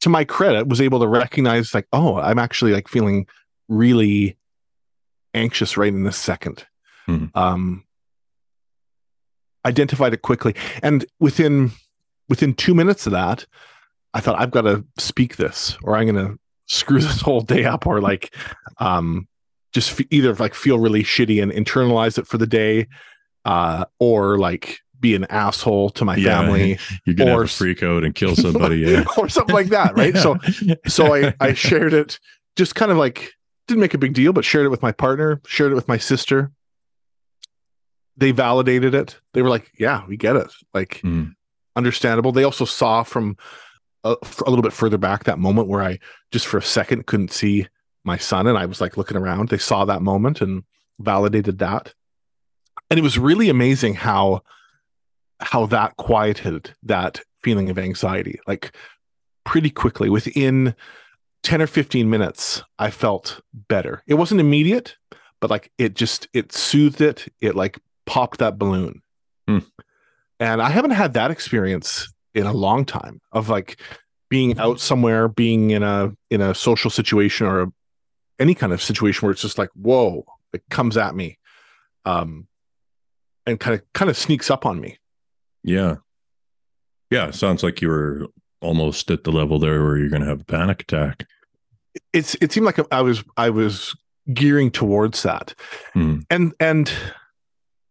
[0.01, 3.27] to my credit, was able to recognize like, oh, I'm actually like feeling
[3.67, 4.37] really
[5.33, 6.65] anxious right in this second.
[7.07, 7.35] Mm.
[7.35, 7.83] Um,
[9.67, 11.71] identified it quickly, and within
[12.29, 13.45] within two minutes of that,
[14.13, 17.65] I thought I've got to speak this, or I'm going to screw this whole day
[17.65, 18.33] up, or like,
[18.79, 19.27] um,
[19.73, 22.87] just f- either like feel really shitty and internalize it for the day,
[23.45, 26.79] uh, or like be an asshole to my yeah, family.
[27.05, 29.05] You're gonna or, have a freak out and kill somebody, yeah.
[29.17, 30.15] or something like that, right?
[30.15, 30.21] yeah.
[30.21, 30.37] So,
[30.87, 32.19] so I I shared it,
[32.55, 33.33] just kind of like
[33.67, 35.97] didn't make a big deal, but shared it with my partner, shared it with my
[35.97, 36.51] sister,
[38.17, 39.19] they validated it.
[39.33, 41.33] They were like, "Yeah, we get it." Like, mm.
[41.75, 42.31] understandable.
[42.31, 43.37] They also saw from
[44.03, 45.99] a, a, little bit further back that moment where I
[46.31, 47.67] just for a second couldn't see
[48.03, 49.49] my son, and I was like looking around.
[49.49, 50.63] They saw that moment and
[50.99, 51.93] validated that,
[52.89, 54.41] and it was really amazing how
[55.39, 58.39] how that quieted that feeling of anxiety.
[58.47, 58.75] Like
[59.45, 60.75] pretty quickly, within
[61.43, 64.03] ten or fifteen minutes, I felt better.
[64.07, 64.95] It wasn't immediate,
[65.39, 67.31] but like it just it soothed it.
[67.41, 69.01] It like popped that balloon.
[69.47, 69.59] Hmm.
[70.39, 73.79] And I haven't had that experience in a long time of like
[74.29, 77.67] being out somewhere, being in a in a social situation or a,
[78.39, 81.37] any kind of situation where it's just like, whoa, it comes at me.
[82.05, 82.47] Um
[83.45, 84.97] and kind of kind of sneaks up on me.
[85.63, 85.97] Yeah.
[87.09, 88.27] Yeah, sounds like you were
[88.61, 91.25] almost at the level there where you're going to have a panic attack.
[92.13, 93.95] It's it seemed like I was I was
[94.33, 95.53] gearing towards that.
[95.93, 96.19] Hmm.
[96.29, 96.91] And and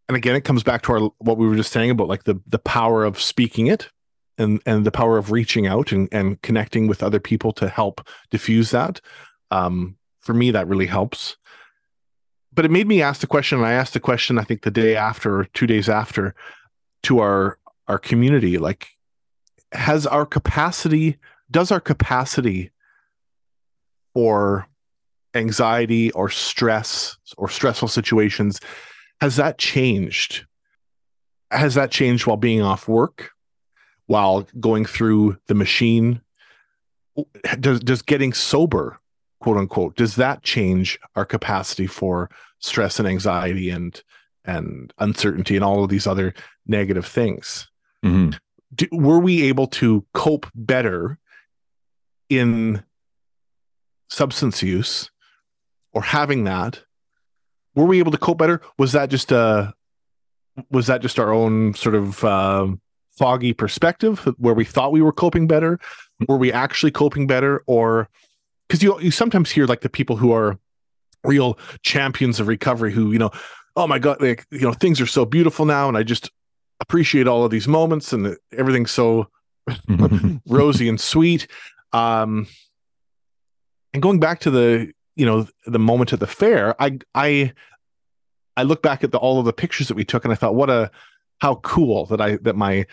[0.09, 2.41] and again it comes back to our what we were just saying about like the
[2.47, 3.89] the power of speaking it
[4.39, 8.07] and and the power of reaching out and and connecting with other people to help
[8.31, 9.01] diffuse that.
[9.51, 11.37] Um for me that really helps.
[12.53, 14.71] But it made me ask the question and i asked the question i think the
[14.71, 16.35] day after or two days after
[17.03, 18.89] to our our community like
[19.73, 21.19] has our capacity
[21.51, 22.71] does our capacity
[24.15, 24.67] for
[25.35, 28.59] anxiety or stress or stressful situations
[29.21, 30.47] has that changed?
[31.51, 33.31] Has that changed while being off work,
[34.07, 36.21] while going through the machine?
[37.59, 38.99] Does does getting sober,
[39.41, 44.03] quote unquote, does that change our capacity for stress and anxiety and
[44.45, 46.35] and uncertainty and all of these other
[46.67, 47.69] negative things?
[48.05, 48.37] Mm-hmm.
[48.75, 51.19] Do, were we able to cope better
[52.29, 52.83] in
[54.09, 55.11] substance use
[55.93, 56.83] or having that
[57.77, 58.61] were we able to cope better?
[58.79, 59.71] Was that just a uh,
[60.71, 62.67] was that just our own sort of uh,
[63.17, 65.79] foggy perspective where we thought we were coping better?
[66.29, 68.09] Were we actually coping better, or
[68.67, 70.59] because you you sometimes hear like the people who are
[71.25, 73.31] real champions of recovery who you know
[73.75, 76.31] oh my god like you know things are so beautiful now and i just
[76.81, 79.29] appreciate all of these moments and everything's so
[80.49, 81.49] rosy and sweet
[81.93, 82.47] um
[83.93, 87.53] and going back to the you know the moment at the fair i i
[88.57, 90.55] i look back at the, all of the pictures that we took and i thought
[90.55, 90.91] what a
[91.41, 92.87] how cool that i that my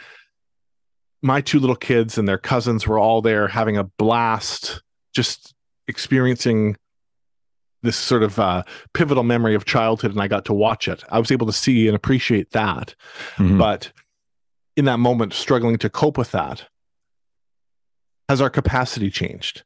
[1.22, 4.82] my two little kids and their cousins were all there having a blast
[5.14, 5.54] just
[5.88, 6.76] experiencing
[7.82, 11.04] this sort of uh, pivotal memory of childhood and i got to watch it.
[11.10, 12.96] I was able to see and appreciate that.
[13.36, 13.58] Mm-hmm.
[13.58, 13.92] but
[14.76, 16.66] in that moment struggling to cope with that
[18.30, 19.64] has our capacity changed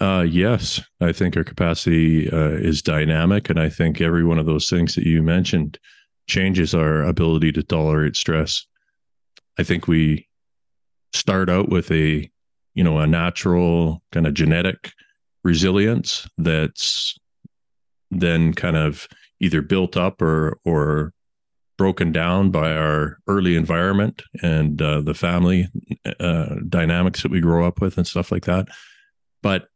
[0.00, 4.46] uh, yes, I think our capacity uh, is dynamic, and I think every one of
[4.46, 5.78] those things that you mentioned
[6.28, 8.66] changes our ability to tolerate stress.
[9.58, 10.28] I think we
[11.12, 12.30] start out with a,
[12.74, 14.92] you know, a natural kind of genetic
[15.44, 17.18] resilience that's
[18.10, 19.08] then kind of
[19.40, 21.12] either built up or or
[21.76, 25.68] broken down by our early environment and uh, the family
[26.20, 28.68] uh, dynamics that we grow up with and stuff like that.
[29.42, 29.68] But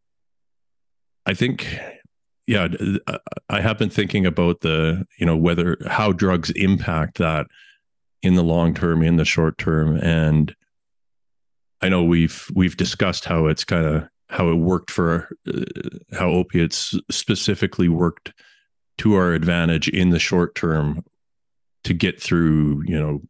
[1.26, 1.78] I think,
[2.46, 2.68] yeah,
[3.50, 7.46] I have been thinking about the, you know, whether how drugs impact that
[8.22, 10.54] in the long term, in the short term, and
[11.82, 15.64] I know we've we've discussed how it's kind of how it worked for uh,
[16.16, 18.32] how opiates specifically worked
[18.98, 21.04] to our advantage in the short term
[21.84, 23.20] to get through you know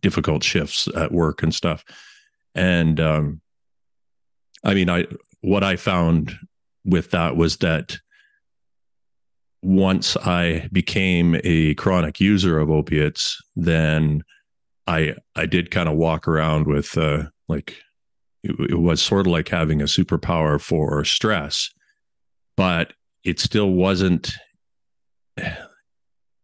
[0.00, 1.84] difficult shifts at work and stuff.
[2.54, 3.40] And um
[4.64, 5.04] i mean i
[5.42, 6.34] what i found
[6.86, 7.98] with that was that
[9.62, 14.22] once i became a chronic user of opiates then
[14.86, 17.76] i i did kind of walk around with uh like
[18.44, 21.70] it, it was sort of like having a superpower for stress
[22.56, 22.92] but
[23.24, 24.34] it still wasn't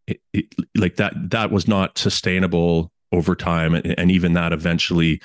[0.06, 5.20] it, it, like that that was not sustainable over time and, and even that eventually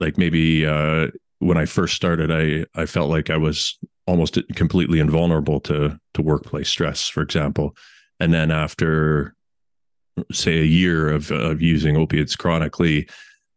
[0.00, 3.78] like maybe uh, when i first started i i felt like i was
[4.10, 7.76] almost completely invulnerable to to workplace stress for example
[8.18, 9.34] and then after
[10.32, 13.08] say a year of of using opiates chronically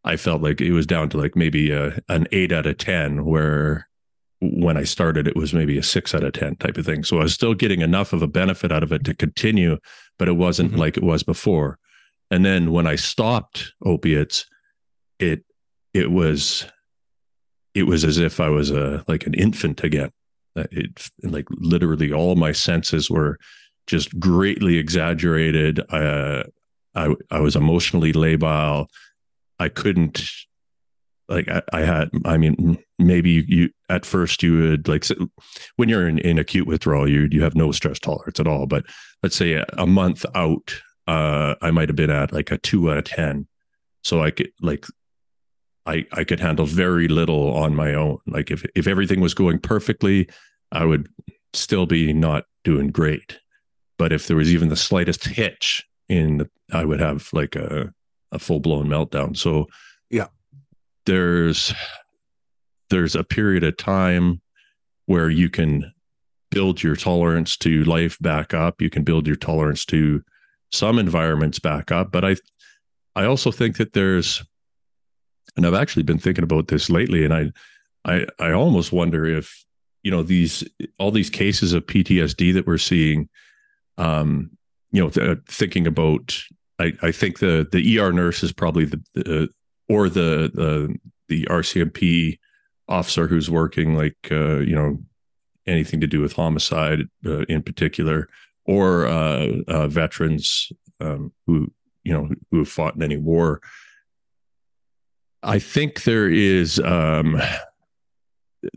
[0.04, 3.26] i felt like it was down to like maybe a, an 8 out of 10
[3.26, 3.88] where
[4.52, 7.04] when I started, it was maybe a six out of 10 type of thing.
[7.04, 9.78] So I was still getting enough of a benefit out of it to continue,
[10.20, 10.80] but it wasn't mm-hmm.
[10.80, 11.80] like it was before.
[12.30, 14.46] And then when I stopped opiates,
[15.20, 15.46] it,
[15.94, 16.66] it was,
[17.74, 20.12] it was as if I was a, like an infant again.
[20.56, 23.38] It like literally all my senses were
[23.88, 25.82] just greatly exaggerated.
[25.90, 26.44] Uh,
[26.96, 28.88] I, I was emotionally labile.
[29.60, 30.24] I couldn't
[31.30, 35.06] like I, I, had i mean maybe you, you, at first you would like
[35.78, 38.86] when you're in, in acute withdrawal you you have no stress tolerance at all but
[39.22, 42.92] let's say a, a month out uh i might have been at like a 2
[42.92, 43.48] out of 10
[44.04, 44.86] so i could like
[45.86, 48.18] i i could handle very little on my own.
[48.28, 50.30] Like if if everything was going perfectly
[50.72, 51.08] i would
[51.54, 53.40] still be not doing great.
[53.98, 57.94] But if there was even the slightest hitch in i would have like a
[58.32, 59.38] a full-blown meltdown.
[59.38, 59.68] So
[60.10, 60.28] yeah.
[61.06, 61.74] there's
[62.90, 64.42] there's a period of time
[65.06, 65.94] where you can
[66.52, 68.82] build your tolerance to life back up.
[68.82, 70.24] You can build your tolerance to
[70.72, 72.12] some environments back up.
[72.12, 72.36] But i
[73.16, 74.44] i also think that there's
[75.56, 77.52] and i've actually been thinking about this lately and i
[78.06, 79.66] i i almost wonder if
[80.04, 80.64] you know these
[81.00, 83.30] all these cases of ptsd that we're seeing
[83.98, 84.50] um
[84.92, 86.42] you know th- thinking about
[86.80, 89.50] i i think the the er nurse is probably the, the
[89.90, 90.96] or the the
[91.28, 92.40] the RCMP
[92.88, 95.00] officer who's working like uh, you know
[95.66, 98.28] anything to do with homicide uh, in particular,
[98.66, 101.72] or uh, uh veterans um, who
[102.04, 103.62] you know who have fought in any war.
[105.44, 107.42] I think there is um,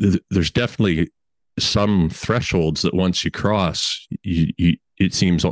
[0.01, 1.11] th- there's definitely
[1.59, 5.45] some thresholds that once you cross, you, you, it seems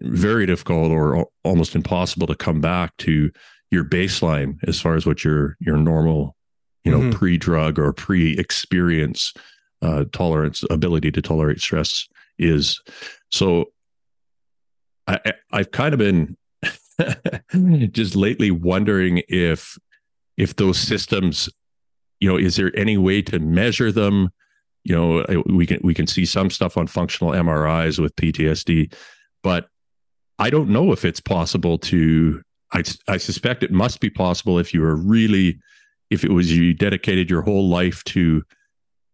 [0.00, 3.30] very difficult or almost impossible to come back to
[3.70, 6.36] your baseline as far as what your your normal
[6.84, 7.10] you know mm-hmm.
[7.10, 9.34] pre-drug or pre-experience
[9.82, 12.08] uh, tolerance ability to tolerate stress
[12.38, 12.80] is
[13.30, 13.66] so
[15.06, 15.18] i
[15.52, 16.36] i've kind of been
[17.90, 19.76] just lately wondering if
[20.38, 21.50] if those systems
[22.20, 24.30] you know is there any way to measure them
[24.84, 28.90] you know we can we can see some stuff on functional mris with ptsd
[29.42, 29.68] but
[30.38, 32.40] i don't know if it's possible to
[32.72, 35.58] I, I suspect it must be possible if you were really,
[36.10, 38.42] if it was you dedicated your whole life to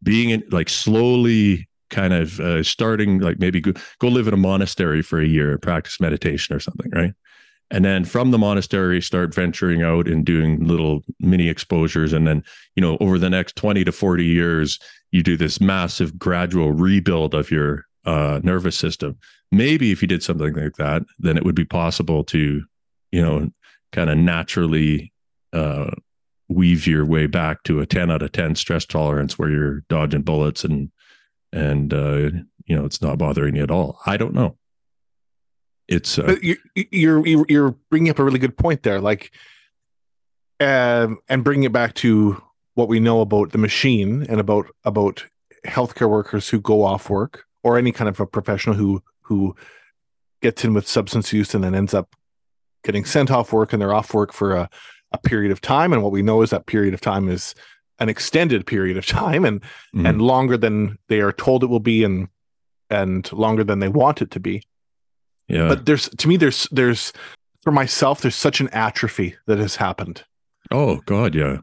[0.03, 4.39] being in, like slowly kind of uh, starting, like maybe go, go live in a
[4.39, 7.13] monastery for a year, practice meditation or something, right?
[7.75, 12.13] And then from the monastery, start venturing out and doing little mini exposures.
[12.13, 12.45] And then,
[12.77, 14.79] you know, over the next 20 to 40 years,
[15.11, 19.19] you do this massive gradual rebuild of your uh, nervous system.
[19.51, 22.63] Maybe if you did something like that, then it would be possible to
[23.15, 23.49] you know,
[23.93, 25.13] kind of naturally
[25.53, 25.93] uh,
[26.49, 30.23] weave your way back to a 10 out of 10 stress tolerance where you're dodging
[30.23, 30.91] bullets and,
[31.53, 32.31] and, uh,
[32.67, 34.01] you know, it's not bothering you at all.
[34.05, 34.57] I don't know.
[35.89, 39.01] It's, uh, you, you're, you're, you're bringing up a really good point there.
[39.01, 39.33] Like,
[40.61, 42.43] um, and bringing it back to
[42.75, 45.25] what we know about the machine and about, about
[45.67, 49.55] healthcare workers who go off work or any kind of a professional who, who
[50.43, 52.15] gets in with substance use and then ends up
[52.85, 54.69] getting sent off work and they're off work for a,
[55.13, 55.93] a period of time.
[55.93, 57.55] And what we know is that period of time is
[57.99, 60.07] an extended period of time and mm-hmm.
[60.07, 62.29] and longer than they are told it will be and
[62.91, 64.63] and longer than they want it to be.
[65.49, 65.69] Yeah.
[65.69, 67.13] But there's to me there's there's
[67.63, 70.25] for myself there's such an atrophy that has happened.
[70.71, 71.59] Oh god, yeah.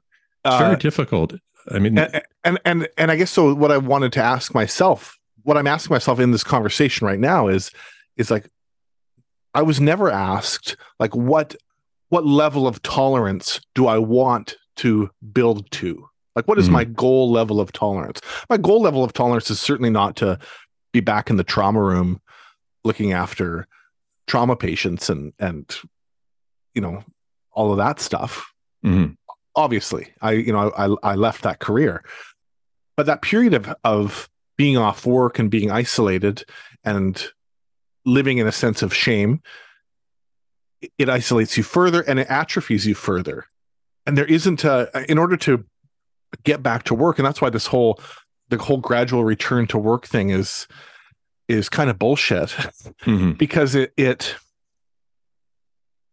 [0.45, 1.33] It's very uh, difficult.
[1.71, 5.17] I mean and, and and and I guess so what I wanted to ask myself,
[5.43, 7.71] what I'm asking myself in this conversation right now is
[8.17, 8.47] is like
[9.53, 11.55] I was never asked like what
[12.09, 16.07] what level of tolerance do I want to build to?
[16.35, 16.73] Like, what is Mhm.
[16.73, 18.21] my goal level of tolerance?
[18.49, 20.39] My goal level of tolerance is certainly not to
[20.93, 22.19] be back in the trauma room
[22.83, 23.67] looking after
[24.27, 25.77] trauma patients and and
[26.73, 27.03] you know
[27.51, 28.51] all of that stuff.
[28.85, 29.15] Mhm.
[29.55, 32.03] obviously i you know i i left that career.
[32.97, 36.43] But that period of of being off work and being isolated
[36.83, 37.23] and
[38.05, 39.41] living in a sense of shame
[40.97, 43.45] it isolates you further and it atrophies you further.
[44.07, 45.63] And there isn't a in order to
[46.43, 47.99] get back to work and that's why this whole
[48.49, 50.67] the whole gradual return to work thing is
[51.51, 52.49] is kind of bullshit
[53.05, 53.37] Mhm.
[53.37, 54.35] because it it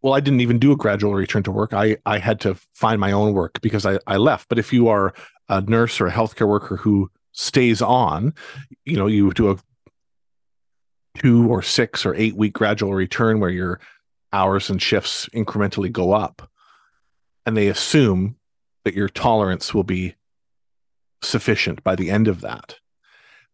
[0.02, 1.72] well i didn't even do a gradual return to work.
[1.72, 4.48] I i had to find my own work because i i left.
[4.48, 5.14] But if you are
[5.48, 8.34] a nurse or a healthcare worker who stays on
[8.84, 9.56] you know you do a
[11.18, 13.80] two or six or eight week gradual return where your
[14.32, 16.48] hours and shifts incrementally go up
[17.46, 18.36] and they assume
[18.84, 20.14] that your tolerance will be
[21.22, 22.76] sufficient by the end of that.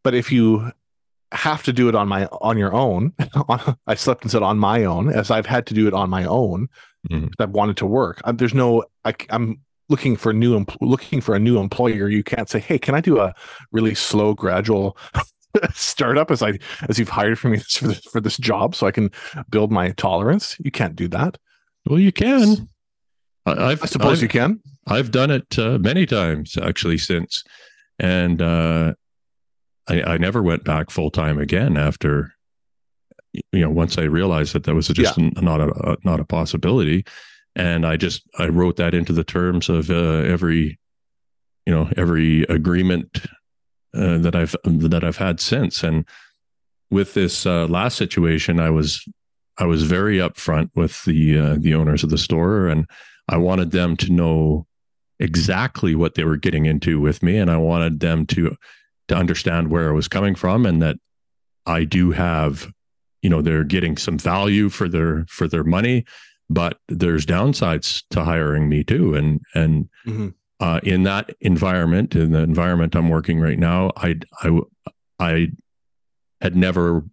[0.02, 0.72] But if you
[1.34, 3.12] have to do it on my on your own.
[3.86, 6.24] I slept and said on my own as i've had to do it on my
[6.24, 6.68] own
[7.10, 7.24] Mhm.
[7.24, 8.20] 'cause i've wanted to work.
[8.24, 9.60] I there's no I, am
[9.90, 12.08] looking for new em- looking for a new employer.
[12.08, 13.34] You can't say hey can i do a
[13.72, 14.96] really slow gradual
[15.74, 16.58] startup as i
[16.88, 19.10] as you've hired for me for this, for this job so i can
[19.50, 20.56] build my tolerance?
[20.60, 21.38] You can't do that.
[21.86, 22.68] Well, you can.
[23.46, 24.60] I, I've, i suppose I've, you can.
[24.86, 27.44] I've done it uh, many times actually since,
[27.98, 28.94] and uh,
[29.88, 32.32] I, I never went back full time again after.
[33.52, 37.04] You know, once I realized that that was just n- not a not a possibility,
[37.56, 40.78] and I just I wrote that into the terms of uh, every,
[41.66, 43.26] you know, every agreement
[43.92, 45.82] uh, that I've that I've had since.
[45.82, 46.04] And
[46.90, 49.04] with this uh, last situation, I was
[49.58, 52.86] I was very upfront with the uh, the owners of the store, and
[53.28, 54.66] I wanted them to know
[55.20, 58.56] exactly what they were getting into with me, and I wanted them to
[59.08, 60.96] to understand where I was coming from, and that
[61.66, 62.72] I do have,
[63.22, 66.04] you know, they're getting some value for their for their money,
[66.50, 70.34] but there's downsides to hiring me too, and and Mhm.
[70.60, 74.60] uh, in that environment, in the environment I'm working right now, I I
[75.18, 75.48] I
[76.40, 77.04] had never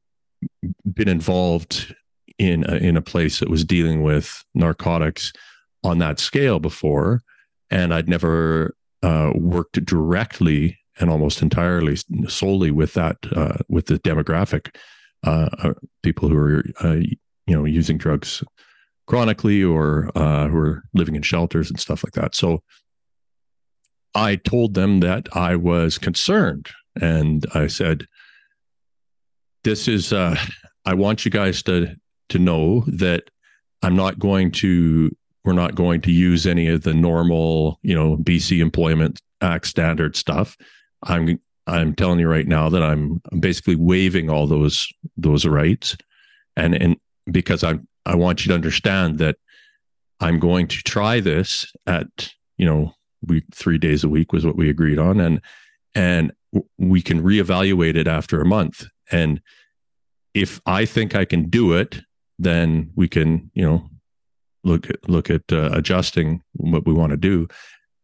[0.91, 1.95] been involved
[2.37, 5.31] in a, in a place that was dealing with narcotics
[5.83, 7.21] on that scale before,
[7.69, 13.99] and I'd never uh, worked directly and almost entirely solely with that uh, with the
[13.99, 14.75] demographic
[15.25, 15.73] uh, uh,
[16.03, 16.97] people who are uh,
[17.47, 18.43] you know using drugs
[19.07, 22.35] chronically or uh, who are living in shelters and stuff like that.
[22.35, 22.63] So
[24.15, 26.69] I told them that I was concerned,
[26.99, 28.07] and I said,
[29.63, 30.35] "This is uh,
[30.85, 31.95] I want you guys to
[32.29, 33.29] to know that
[33.81, 35.11] I'm not going to
[35.43, 40.15] we're not going to use any of the normal, you know, BC Employment Act standard
[40.15, 40.55] stuff.
[41.03, 45.95] I'm I'm telling you right now that I'm basically waiving all those those rights,
[46.55, 46.97] and and
[47.31, 49.37] because I'm I want you to understand that
[50.19, 52.93] I'm going to try this at you know
[53.25, 55.41] we three days a week was what we agreed on, and
[55.95, 56.31] and
[56.77, 59.41] we can reevaluate it after a month, and
[60.33, 62.01] if I think I can do it,
[62.39, 63.89] then we can you know
[64.63, 67.47] look at look at uh, adjusting what we want to do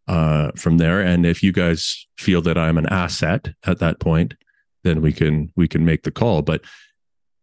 [0.07, 1.01] uh, from there.
[1.01, 4.33] And if you guys feel that I'm an asset at that point,
[4.83, 6.41] then we can we can make the call.
[6.41, 6.61] But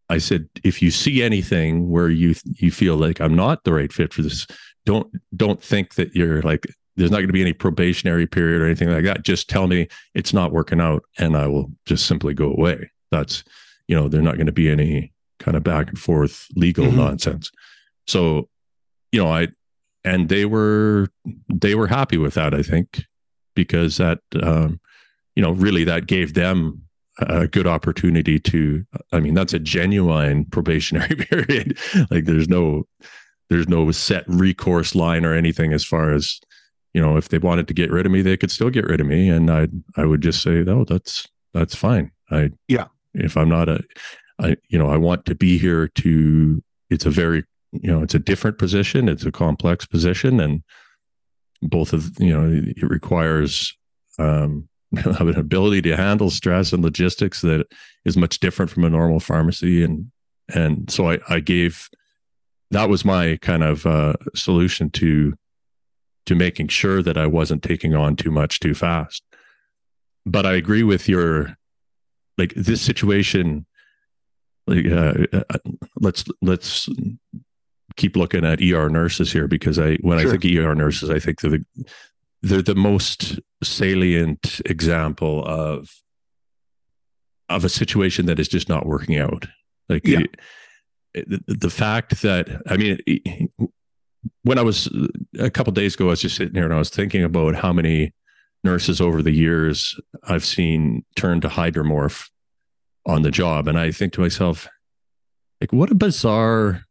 [0.08, 3.92] I said, if you see anything where you you feel like I'm not the right
[3.92, 4.46] fit for this,
[4.86, 8.66] don't don't think that you're like there's not going to be any probationary period or
[8.66, 9.24] anything like that.
[9.24, 12.90] Just tell me it's not working out, and I will just simply go away.
[13.10, 13.42] That's
[13.88, 16.96] you know, there's not going to be any kind of back and forth legal Mhm.
[16.96, 17.50] nonsense.
[18.06, 18.48] So,
[19.12, 19.48] you know, I
[20.04, 21.08] and they were
[21.52, 22.54] they were happy with that.
[22.54, 23.04] I think
[23.54, 24.80] because that um,
[25.34, 26.82] you know really that gave them
[27.20, 28.84] a good opportunity to.
[29.12, 31.78] I mean, that's a genuine probationary period.
[32.10, 32.84] like, there's no
[33.50, 36.40] there's no set recourse line or anything as far as
[36.94, 39.00] you know if they wanted to get rid of me they could still get rid
[39.00, 42.86] of me and i i would just say no that's that's fine i Yeah.
[43.12, 43.82] if i'm not a
[44.38, 47.44] i you know i want to be here to it's a very
[47.82, 50.62] you know it's a different position it's a complex position and
[51.62, 53.76] both of you know it requires
[54.18, 54.68] um
[55.04, 57.66] an ability to handle stress and logistics that
[58.04, 60.10] is much different from a normal pharmacy and
[60.54, 61.88] and so i i gave
[62.70, 65.34] that was my kind of uh, solution to
[66.26, 69.22] to making sure that I wasn't taking on too much too fast.
[70.26, 71.56] But I agree with your
[72.38, 73.66] like this situation.
[74.66, 75.58] Like, uh, uh,
[75.96, 76.88] let's let's
[77.96, 80.28] keep looking at ER nurses here because I when sure.
[80.28, 81.64] I think ER nurses, I think they're the
[82.42, 85.90] they're the most salient example of
[87.48, 89.46] of a situation that is just not working out.
[89.88, 90.22] Like yeah.
[91.14, 92.98] the, the fact that I mean,
[94.42, 94.88] when I was
[95.38, 97.72] a couple days ago, I was just sitting here and I was thinking about how
[97.72, 98.12] many
[98.62, 102.28] nurses over the years I've seen turn to hydromorph
[103.06, 104.66] on the job, and I think to myself,
[105.60, 106.84] like, what a bizarre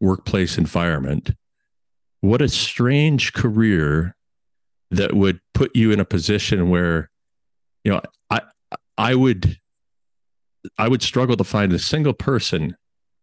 [0.00, 1.30] workplace environment.
[2.20, 4.16] What a strange career
[4.90, 7.10] that would put you in a position where,
[7.84, 8.42] you know, I
[8.98, 9.58] I would
[10.78, 12.76] I would struggle to find a single person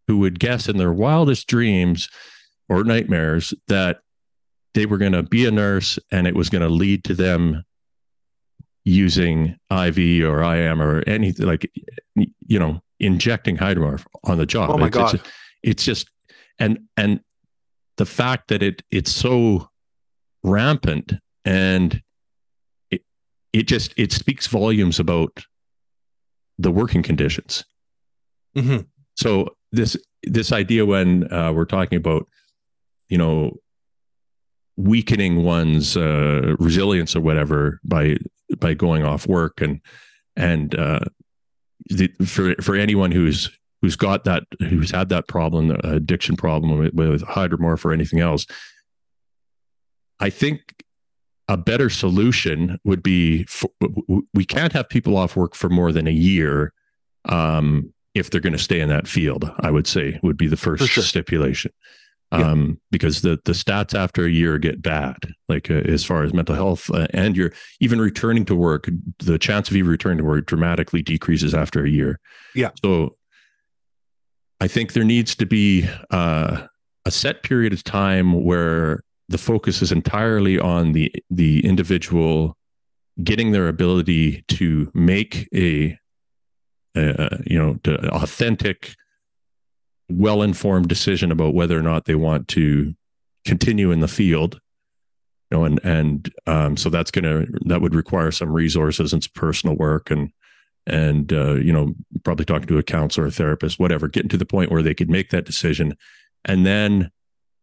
[0.06, 2.08] who would guess in their wildest dreams
[2.68, 4.00] or nightmares that
[4.74, 7.64] they were going to be a nurse and it was going to lead to them
[8.84, 11.70] using IV or IM or anything like
[12.14, 14.70] you know injecting hydromorph on the job.
[14.70, 15.14] Oh my it's, god!
[15.14, 15.28] It's,
[15.62, 16.10] it's just
[16.58, 17.20] and and
[17.96, 19.68] the fact that it it's so
[20.42, 21.12] rampant
[21.44, 22.02] and
[22.90, 23.02] it
[23.52, 25.44] it just it speaks volumes about
[26.58, 27.64] the working conditions.
[28.56, 28.82] Mm-hmm.
[29.16, 32.26] So this this idea when uh, we're talking about
[33.08, 33.56] you know
[34.76, 38.16] weakening one's uh, resilience or whatever by
[38.58, 39.80] by going off work and
[40.36, 41.00] and uh,
[41.90, 43.50] the, for for anyone who's
[43.84, 48.18] who's got that who's had that problem uh, addiction problem with, with hydromorph or anything
[48.18, 48.46] else
[50.20, 50.82] i think
[51.48, 53.68] a better solution would be for,
[54.32, 56.72] we can't have people off work for more than a year
[57.26, 60.56] um, if they're going to stay in that field i would say would be the
[60.56, 61.02] first sure.
[61.02, 61.70] stipulation
[62.32, 62.74] um, yeah.
[62.90, 65.18] because the the stats after a year get bad
[65.50, 69.38] like uh, as far as mental health uh, and you're even returning to work the
[69.38, 72.18] chance of you returning to work dramatically decreases after a year
[72.54, 73.14] yeah so
[74.64, 76.66] i think there needs to be uh,
[77.04, 82.56] a set period of time where the focus is entirely on the the individual
[83.22, 85.96] getting their ability to make a,
[86.96, 87.78] a you know
[88.10, 88.94] authentic
[90.10, 92.94] well informed decision about whether or not they want to
[93.44, 94.60] continue in the field.
[95.50, 99.32] You know, and and um, so that's gonna that would require some resources and some
[99.34, 100.30] personal work and
[100.86, 104.46] and uh, you know probably talking to a counselor, a therapist, whatever, getting to the
[104.46, 105.96] point where they could make that decision,
[106.44, 107.10] and then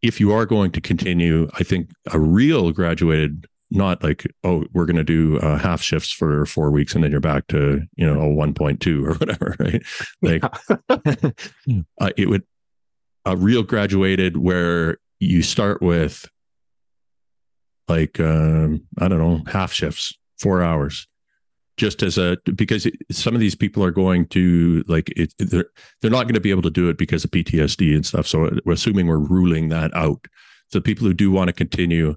[0.02, 4.84] if you are going to continue, I think a real graduated not like oh we're
[4.84, 8.06] going to do uh, half shifts for four weeks and then you're back to you
[8.06, 9.82] know a 1.2 or whatever right?
[10.20, 10.44] Like
[12.00, 12.44] uh, it would
[13.24, 16.28] a real graduated where you start with
[17.88, 21.06] like um, i don't know half shifts four hours
[21.76, 25.66] just as a because it, some of these people are going to like it, they're
[26.00, 28.50] they're not going to be able to do it because of PTSD and stuff so
[28.64, 30.26] we're assuming we're ruling that out
[30.68, 32.16] so people who do want to continue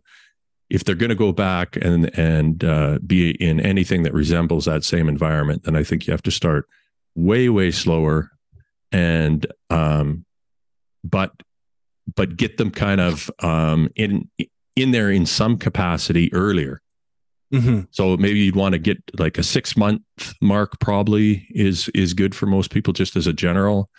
[0.70, 4.84] if they're going to go back and and uh, be in anything that resembles that
[4.84, 6.68] same environment, then I think you have to start
[7.16, 8.32] way way slower,
[8.92, 10.26] and um,
[11.04, 11.32] but
[12.16, 14.30] but get them kind of um, in
[14.76, 16.82] in there in some capacity earlier.
[17.54, 17.82] Mm-hmm.
[17.92, 20.02] So maybe you'd want to get like a six month
[20.42, 20.80] mark.
[20.80, 23.90] Probably is is good for most people, just as a general.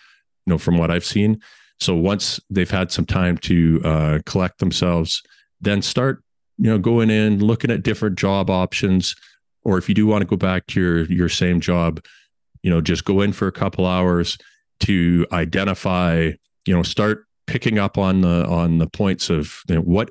[0.47, 1.41] You know, from what I've seen.
[1.81, 5.23] So once they've had some time to uh, collect themselves,
[5.61, 6.23] then start
[6.59, 9.15] you know going in looking at different job options
[9.63, 12.01] or if you do want to go back to your your same job
[12.63, 14.39] you know just go in for a couple hours
[14.81, 16.31] to identify
[16.67, 20.11] you know start picking up on the on the points of you know, what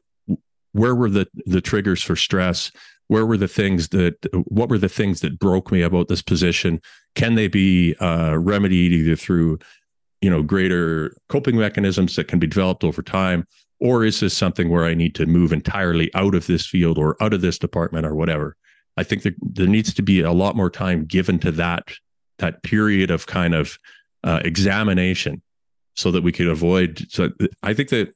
[0.72, 2.72] where were the the triggers for stress
[3.08, 6.82] where were the things that what were the things that broke me about this position
[7.16, 9.60] can they be uh, remedied either through
[10.22, 13.46] you know greater coping mechanisms that can be developed over time
[13.80, 17.22] or is this something where I need to move entirely out of this field or
[17.22, 18.56] out of this department or whatever?
[18.98, 21.92] I think there, there needs to be a lot more time given to that
[22.38, 23.78] that period of kind of
[24.24, 25.42] uh, examination
[25.96, 27.06] so that we could avoid.
[27.10, 27.30] So
[27.64, 28.14] I think that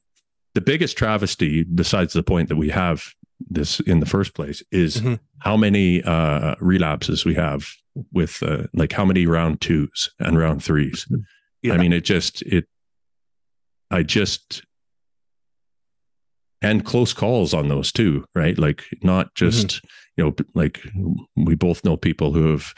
[0.54, 3.14] the biggest travesty, besides the point that we have
[3.48, 5.14] this in the first place, is mm-hmm.
[5.38, 7.66] how many uh, relapses we have
[8.12, 11.06] with uh, like how many round twos and round threes.
[11.62, 11.74] Yeah.
[11.74, 12.66] I mean, it just it.
[13.90, 14.62] I just
[16.62, 18.58] and close calls on those too, right?
[18.58, 19.86] Like not just mm-hmm.
[20.16, 20.80] you know like
[21.36, 22.74] we both know people who have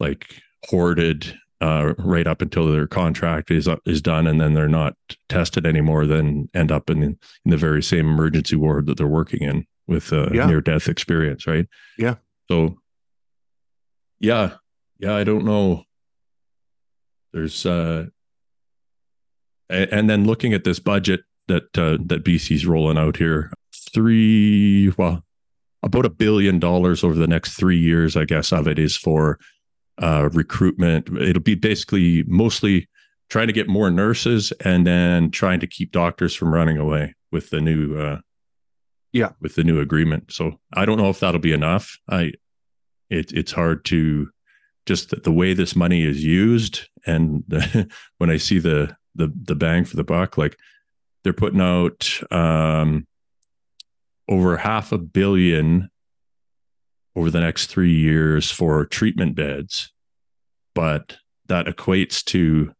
[0.00, 4.94] like hoarded uh, right up until their contract is is done, and then they're not
[5.28, 6.06] tested anymore.
[6.06, 10.12] Then end up in in the very same emergency ward that they're working in with
[10.12, 10.46] a yeah.
[10.46, 11.66] near death experience, right?
[11.98, 12.16] Yeah.
[12.48, 12.76] So,
[14.20, 14.54] yeah,
[14.98, 15.84] yeah, I don't know.
[17.32, 18.06] There's uh,
[19.68, 23.52] and then looking at this budget that uh, that BC's rolling out here.
[23.92, 25.24] Three, well,
[25.82, 29.38] about a billion dollars over the next three years, I guess, of it is for
[30.00, 31.08] uh, recruitment.
[31.18, 32.88] It'll be basically mostly
[33.28, 37.50] trying to get more nurses and then trying to keep doctors from running away with
[37.50, 38.20] the new, uh,
[39.12, 40.32] yeah, with the new agreement.
[40.32, 41.98] So I don't know if that'll be enough.
[42.08, 42.32] I,
[43.10, 44.28] it, it's hard to
[44.86, 49.32] just the, the way this money is used, and the, when I see the the
[49.44, 50.56] the bang for the buck, like
[51.24, 53.06] they're putting out um,
[54.28, 55.90] over half a billion
[57.16, 59.92] over the next three years for treatment beds,
[60.74, 61.16] but
[61.48, 62.72] that equates to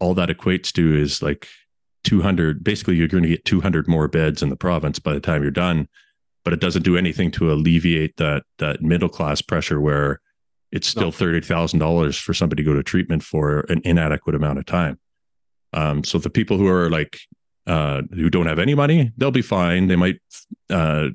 [0.00, 1.46] all that equates to is like
[2.04, 5.42] 200 basically you're going to get 200 more beds in the province by the time
[5.42, 5.88] you're done
[6.44, 10.20] but it doesn't do anything to alleviate that that middle class pressure where
[10.72, 11.10] it's still no.
[11.10, 14.98] $30,000 for somebody to go to treatment for an inadequate amount of time
[15.72, 17.18] um, so the people who are like
[17.66, 19.86] uh, who don't have any money, they'll be fine.
[19.86, 20.20] They might,
[20.70, 21.10] uh,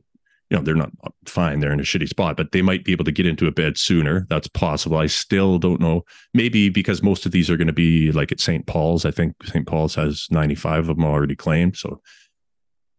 [0.56, 0.92] know, they're not
[1.26, 1.60] fine.
[1.60, 3.78] They're in a shitty spot, but they might be able to get into a bed
[3.78, 4.26] sooner.
[4.30, 4.98] That's possible.
[4.98, 6.04] I still don't know.
[6.34, 8.66] Maybe because most of these are going to be like at St.
[8.66, 9.06] Paul's.
[9.06, 9.68] I think St.
[9.68, 11.78] Paul's has 95 of them already claimed.
[11.78, 12.02] So,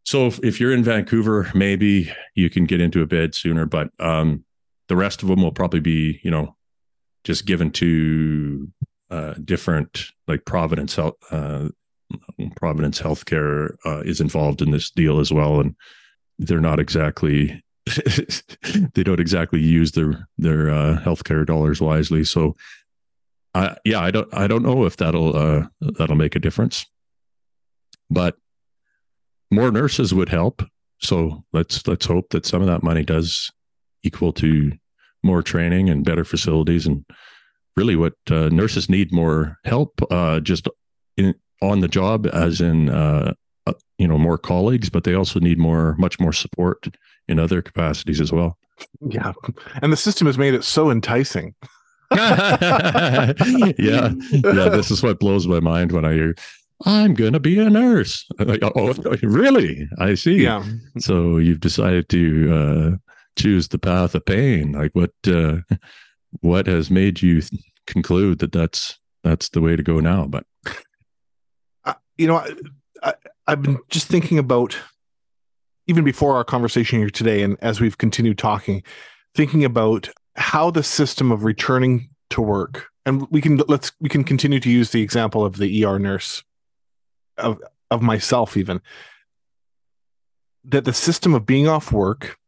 [0.05, 3.91] so if, if you're in Vancouver, maybe you can get into a bed sooner, but
[3.99, 4.45] um,
[4.89, 6.55] the rest of them will probably be, you know,
[7.25, 8.71] just given to
[9.11, 11.69] uh, different like Providence Health, uh,
[12.57, 15.75] Providence Healthcare uh, is involved in this deal as well, and
[16.39, 17.63] they're not exactly
[18.95, 22.25] they don't exactly use their their uh, healthcare dollars wisely.
[22.25, 22.57] So,
[23.55, 26.87] I yeah, I don't I don't know if that'll uh, that'll make a difference,
[28.11, 28.37] but
[29.51, 30.63] more nurses would help.
[30.99, 33.51] So let's let's hope that some of that money does
[34.03, 34.73] equal to
[35.23, 37.05] more training and better facilities and
[37.77, 40.69] really what uh, nurses need more help uh, just
[41.17, 43.35] in, on the job as in uh,
[43.99, 46.89] you know more colleagues but they also need more much more support
[47.29, 48.59] in other capacities as well.
[49.01, 49.33] Yeah.
[49.83, 51.55] And the system has made it so enticing.
[52.11, 53.33] Yeah.
[53.79, 56.37] Yeah this is what blows my mind when i hear
[56.85, 58.27] i'm gonna be a nurse.
[58.39, 58.93] Like, oh
[59.23, 59.89] really?
[59.99, 60.43] I see.
[60.43, 60.65] Yeah.
[60.99, 64.73] So you've decided to uh, choose the path of pain.
[64.73, 65.59] Like what uh,
[66.41, 70.27] what has made you th- conclude that that's that's the way to go now?
[70.27, 70.45] But
[72.19, 72.55] you know, I,
[73.03, 73.15] I,
[73.47, 74.77] I've been just thinking about
[75.87, 78.83] even before our conversation here today, and as we've continued talking,
[79.35, 84.25] thinking about how the system of returning to work, and we can let's we can
[84.25, 86.43] continue to use the example of the ER nurse
[87.39, 88.81] of of myself even
[90.67, 92.39] that the system of being off work,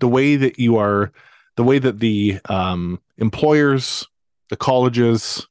[0.00, 1.12] the way that you are,
[1.56, 4.06] the way that the um, employers,
[4.50, 5.46] the colleges,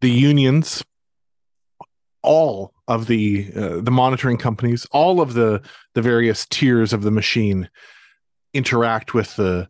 [0.00, 0.84] the unions,
[2.22, 5.62] all of the uh, the monitoring companies, all of the
[5.94, 7.68] the various tiers of the machine
[8.54, 9.68] interact with the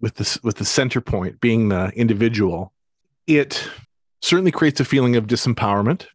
[0.00, 2.72] with the with the center point being the individual.
[3.26, 3.68] It
[4.20, 6.06] certainly creates a feeling of disempowerment.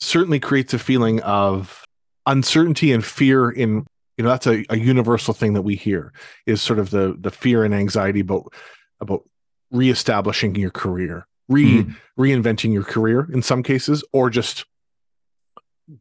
[0.00, 1.84] Certainly creates a feeling of
[2.26, 6.12] uncertainty and fear in you know that's a, a universal thing that we hear
[6.46, 8.52] is sort of the the fear and anxiety about
[9.00, 9.22] about
[9.70, 12.22] reestablishing your career re mm-hmm.
[12.22, 14.64] reinventing your career in some cases or just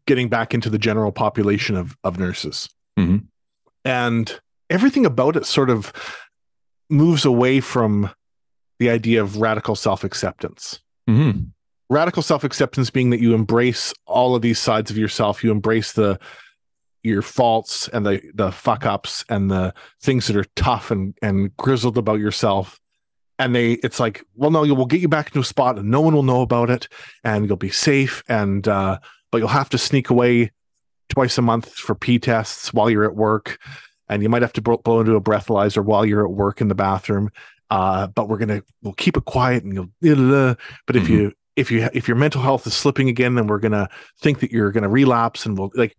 [0.06, 2.70] getting back into the general population of of nurses.
[2.98, 3.26] Mm-hmm.
[3.86, 5.92] And everything about it sort of
[6.90, 8.12] moves away from
[8.80, 10.80] the idea of radical self acceptance.
[11.10, 11.46] Mm-hmm.
[11.90, 15.94] Radical self acceptance being that you embrace all of these sides of yourself, you embrace
[15.94, 16.20] the
[17.04, 21.56] your faults and the the fuck ups and the things that are tough and and
[21.58, 22.80] grizzled about yourself
[23.40, 26.00] and they it's like well no we'll get you back into a spot and no
[26.00, 26.88] one will know about it
[27.24, 29.00] and you'll be safe and uh
[29.32, 30.52] but you'll have to sneak away
[31.10, 33.60] twice a month for P tests while you're at work,
[34.10, 36.76] and you might have to blow into a breathalyzer while you're at work in the
[36.76, 37.30] bathroom.
[37.70, 40.56] Uh, but we're gonna we'll keep it quiet, and you'll.
[40.86, 41.14] But if mm-hmm.
[41.14, 44.52] you if you if your mental health is slipping again, then we're gonna think that
[44.52, 45.96] you're gonna relapse, and we'll like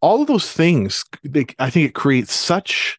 [0.00, 1.04] all of those things.
[1.22, 2.98] They, I think it creates such.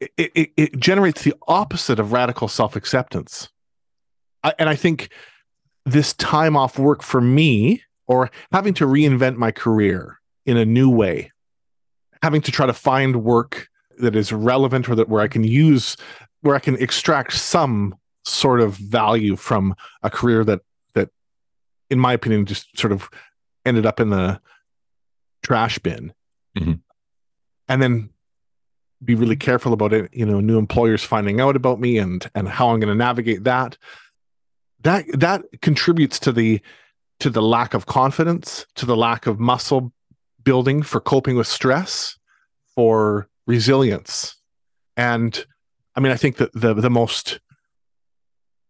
[0.00, 3.50] It, it, it generates the opposite of radical self acceptance,
[4.58, 5.10] and I think
[5.84, 10.90] this time off work for me or having to reinvent my career in a new
[10.90, 11.30] way,
[12.24, 13.68] having to try to find work
[14.00, 15.96] that is relevant or that where I can use
[16.40, 17.94] where I can extract some
[18.24, 20.60] sort of value from a career that
[20.94, 21.10] that
[21.88, 23.08] in my opinion just sort of
[23.64, 24.40] ended up in the
[25.44, 26.12] trash bin.
[26.58, 26.72] Mm-hmm.
[27.68, 28.10] And then
[29.04, 32.48] be really careful about it, you know, new employers finding out about me and and
[32.48, 33.78] how I'm going to navigate that.
[34.80, 36.60] That that contributes to the
[37.20, 39.92] to the lack of confidence, to the lack of muscle
[40.42, 42.18] building for coping with stress,
[42.74, 44.36] for resilience.
[44.96, 45.44] And
[45.94, 47.40] I mean, I think that the the most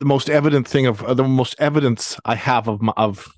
[0.01, 3.29] the most evident thing of uh, the most evidence I have of my, of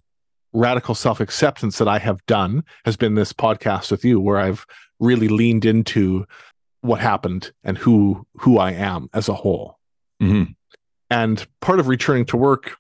[0.53, 4.67] radical self acceptance that I have done has been this podcast with you, where I've
[5.01, 6.27] really leaned into
[6.81, 9.79] what happened and who who I am as a whole.
[10.23, 10.53] Mm-hmm.
[11.11, 12.77] And part of returning to work,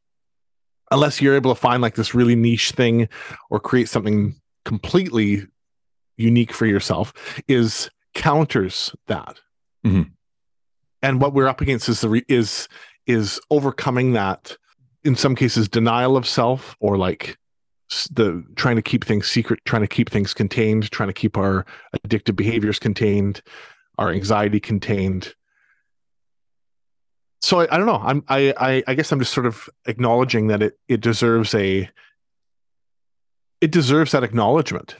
[0.93, 3.09] unless you're able to find like this really niche thing
[3.51, 5.47] or create something completely
[6.17, 7.13] unique for yourself,
[7.49, 9.41] is counters that.
[9.85, 10.11] Mm-hmm.
[11.03, 12.69] And what we're up against is the re- is
[13.07, 14.57] is overcoming that
[15.03, 17.37] in some cases denial of self or like
[18.13, 21.67] the trying to keep things secret trying to keep things contained trying to keep our
[22.07, 23.43] addictive behaviors contained
[23.99, 25.35] our anxiety contained
[27.43, 28.01] so I, I don't know.
[28.03, 31.91] I'm I, I i guess i'm just sort of acknowledging that it it deserves a
[33.61, 34.97] it deserves that acknowledgement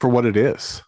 [0.00, 0.82] for what it is.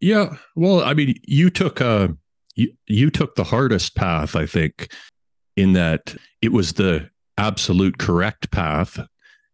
[0.00, 0.36] Yeah.
[0.56, 2.08] Well i mean you took uh
[2.56, 4.92] you, you took the hardest path i think
[5.56, 7.08] in that it was the
[7.38, 8.98] absolute correct path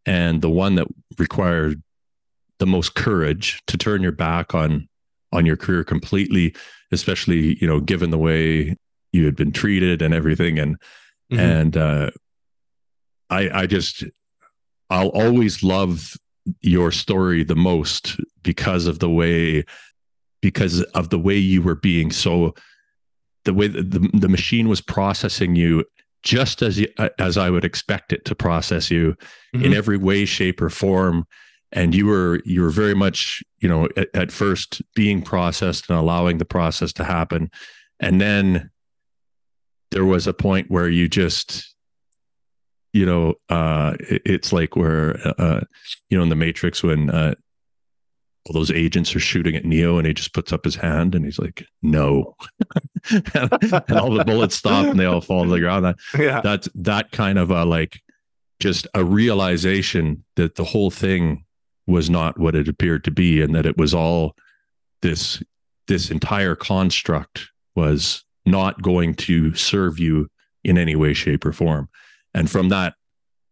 [0.06, 0.86] and the one that
[1.18, 1.82] required
[2.58, 4.88] the most courage to turn your back on
[5.32, 6.54] on your career completely
[6.92, 8.76] especially you know given the way
[9.12, 10.76] you had been treated and everything and
[11.32, 11.38] mm-hmm.
[11.38, 12.10] and uh
[13.28, 14.04] i i just
[14.90, 16.16] i'll always love
[16.60, 19.64] your story the most because of the way
[20.40, 22.54] because of the way you were being so
[23.44, 25.84] the way the, the, the machine was processing you
[26.22, 26.84] just as
[27.18, 29.16] as I would expect it to process you
[29.54, 29.64] mm-hmm.
[29.64, 31.26] in every way, shape, or form.
[31.72, 35.98] And you were you were very much you know at, at, first being processed and
[35.98, 37.50] allowing the process to happen,
[38.00, 38.70] and then
[39.90, 41.74] there was a point where you just
[42.92, 45.60] you know uh, it, it's like where uh,
[46.08, 47.34] you know in the Matrix when uh,
[48.46, 51.24] all those agents are shooting at Neo and he just puts up his hand and
[51.24, 52.36] he's like, no.
[53.10, 55.84] and, and, all the bullets stop and they all fall to the ground.
[55.84, 56.40] That, yeah.
[56.40, 58.00] That's that kind of a like
[58.58, 61.44] just a realization that the whole thing
[61.86, 64.34] was not what it appeared to be and that it was all
[65.02, 65.42] this
[65.86, 70.28] this entire construct was not going to serve you
[70.64, 71.88] in any way shape or form.
[72.34, 72.94] And from that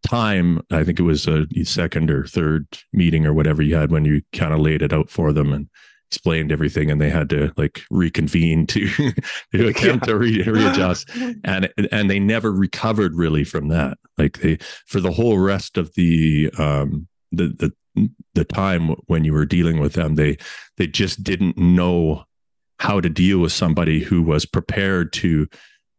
[0.03, 4.05] time, I think it was a second or third meeting or whatever you had when
[4.05, 5.69] you kind of laid it out for them and
[6.11, 8.89] explained everything and they had to like reconvene to,
[9.55, 10.13] to attempt yeah.
[10.13, 11.11] to re- readjust.
[11.45, 13.99] And and they never recovered really from that.
[14.17, 17.73] Like they for the whole rest of the um the the
[18.35, 20.37] the time when you were dealing with them they
[20.77, 22.25] they just didn't know
[22.79, 25.49] how to deal with somebody who was prepared to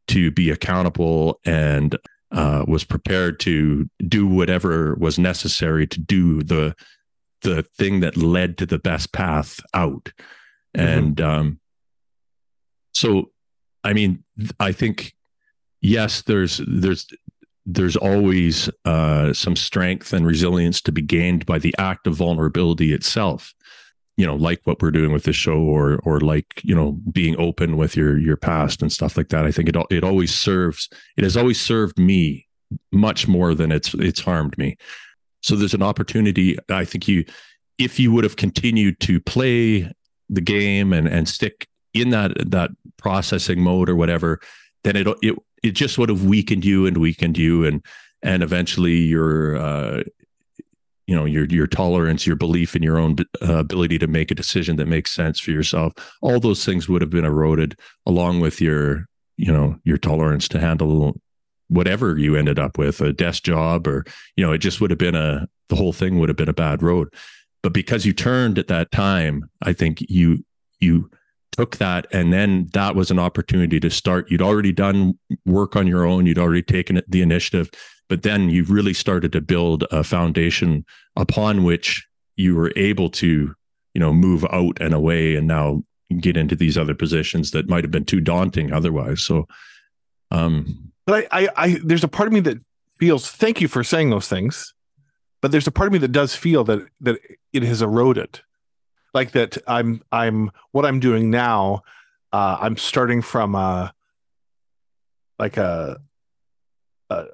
[0.07, 1.95] to be accountable and
[2.32, 6.75] uh, was prepared to do whatever was necessary to do the
[7.41, 10.11] the thing that led to the best path out
[10.75, 10.88] mm-hmm.
[10.88, 11.59] and um,
[12.93, 13.32] so
[13.84, 14.23] i mean
[14.59, 15.13] i think
[15.82, 17.07] yes there's there's
[17.71, 22.93] there's always uh, some strength and resilience to be gained by the act of vulnerability
[22.93, 23.53] itself
[24.20, 27.39] you know like what we're doing with this show or or like you know being
[27.39, 29.45] open with your your past and stuff like that.
[29.45, 32.47] I think it it always serves it has always served me
[32.91, 34.78] much more than it's it's harmed me.
[35.41, 37.24] So there's an opportunity i think you
[37.78, 39.89] if you would have continued to play
[40.30, 44.39] the game and and stick in that that processing mode or whatever
[44.84, 47.84] then it it it just would have weakened you and weakened you and
[48.22, 50.03] and eventually your uh,
[51.10, 54.36] you know your your tolerance your belief in your own uh, ability to make a
[54.36, 55.91] decision that makes sense for yourself.
[56.22, 60.60] All those things would have been eroded along with your you know your tolerance to
[60.60, 61.20] handle
[61.68, 64.05] whatever you ended up with a desk job or
[64.36, 66.53] you know it just would have been a the whole thing would have been a
[66.53, 67.12] bad road.
[67.64, 70.45] But because you turned at that time i think you
[70.80, 71.10] you
[71.51, 74.30] took that and then that was an opportunity to start.
[74.30, 76.28] You'd already done work on your own.
[76.28, 77.72] You'd already taken the initiative
[78.10, 80.84] but then you really started to build a foundation
[81.16, 82.05] upon which
[82.36, 83.53] you were able to
[83.93, 85.84] you know move out and away and now
[86.20, 89.22] get into these other positions that might have been too daunting otherwise.
[89.22, 89.47] So
[90.32, 92.57] um but I, I i there's a part of me that
[92.99, 94.74] feels thank you for saying those things
[95.41, 97.20] but there's a part of me that does feel that that
[97.53, 98.41] it has eroded.
[99.14, 101.82] Like that i'm i'm what i'm doing now
[102.32, 103.91] uh i'm starting from a
[105.39, 105.99] like a,
[107.10, 107.26] a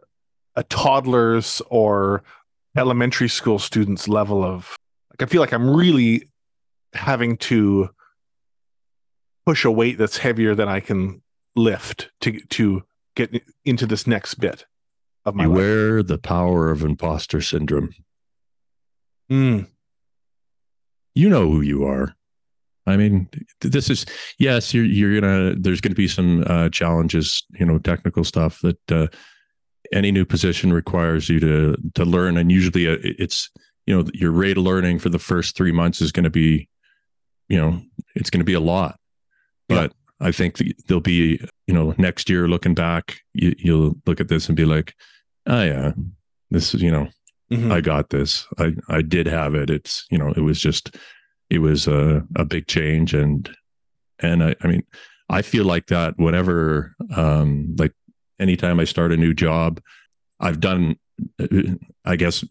[0.55, 2.23] a toddler's or
[2.77, 4.75] elementary school students level of
[5.11, 6.29] like I feel like I'm really
[6.93, 7.89] having to
[9.45, 11.21] push a weight that's heavier than I can
[11.55, 12.83] lift to to
[13.15, 14.65] get into this next bit
[15.25, 16.07] of my Beware life.
[16.07, 17.91] the power of imposter syndrome.
[19.31, 19.67] Mm.
[21.15, 22.15] you know who you are.
[22.85, 23.27] I mean,
[23.61, 24.05] this is
[24.37, 25.55] yes, you're you're gonna.
[25.55, 29.07] There's going to be some uh, challenges, you know, technical stuff that uh,
[29.95, 33.49] any new position requires you to to learn, and usually uh, it's
[33.87, 36.69] you know your rate of learning for the first three months is going to be,
[37.49, 37.81] you know,
[38.13, 38.99] it's going to be a lot,
[39.67, 39.91] but.
[39.91, 39.97] Yeah.
[40.21, 44.47] I think there'll be, you know, next year looking back, you, you'll look at this
[44.47, 44.95] and be like,
[45.45, 45.91] oh yeah,
[46.49, 47.09] this is, you know,
[47.51, 47.69] mm-hmm.
[47.69, 48.47] I got this.
[48.57, 49.69] I, I did have it.
[49.69, 50.95] It's, you know, it was just,
[51.49, 53.13] it was a, a big change.
[53.13, 53.53] And,
[54.19, 54.83] and I, I mean,
[55.29, 57.91] I feel like that whenever, um, like
[58.39, 59.81] anytime I start a new job,
[60.39, 60.97] I've done,
[62.03, 62.43] I guess,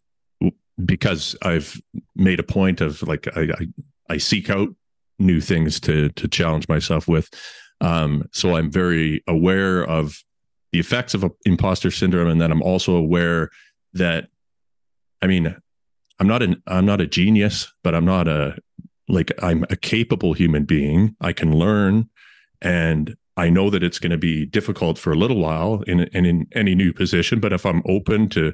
[0.84, 1.80] because I've
[2.16, 3.66] made a point of like, I, I,
[4.10, 4.68] I seek out
[5.18, 7.28] new things to, to challenge myself with.
[7.80, 10.22] Um, so I'm very aware of
[10.72, 12.28] the effects of imposter syndrome.
[12.28, 13.50] And then I'm also aware
[13.92, 14.28] that,
[15.22, 15.54] I mean,
[16.18, 18.56] I'm not an, I'm not a genius, but I'm not a,
[19.08, 21.14] like I'm a capable human being.
[21.20, 22.08] I can learn
[22.62, 26.46] and I know that it's going to be difficult for a little while in, in,
[26.54, 28.52] any new position, but if I'm open to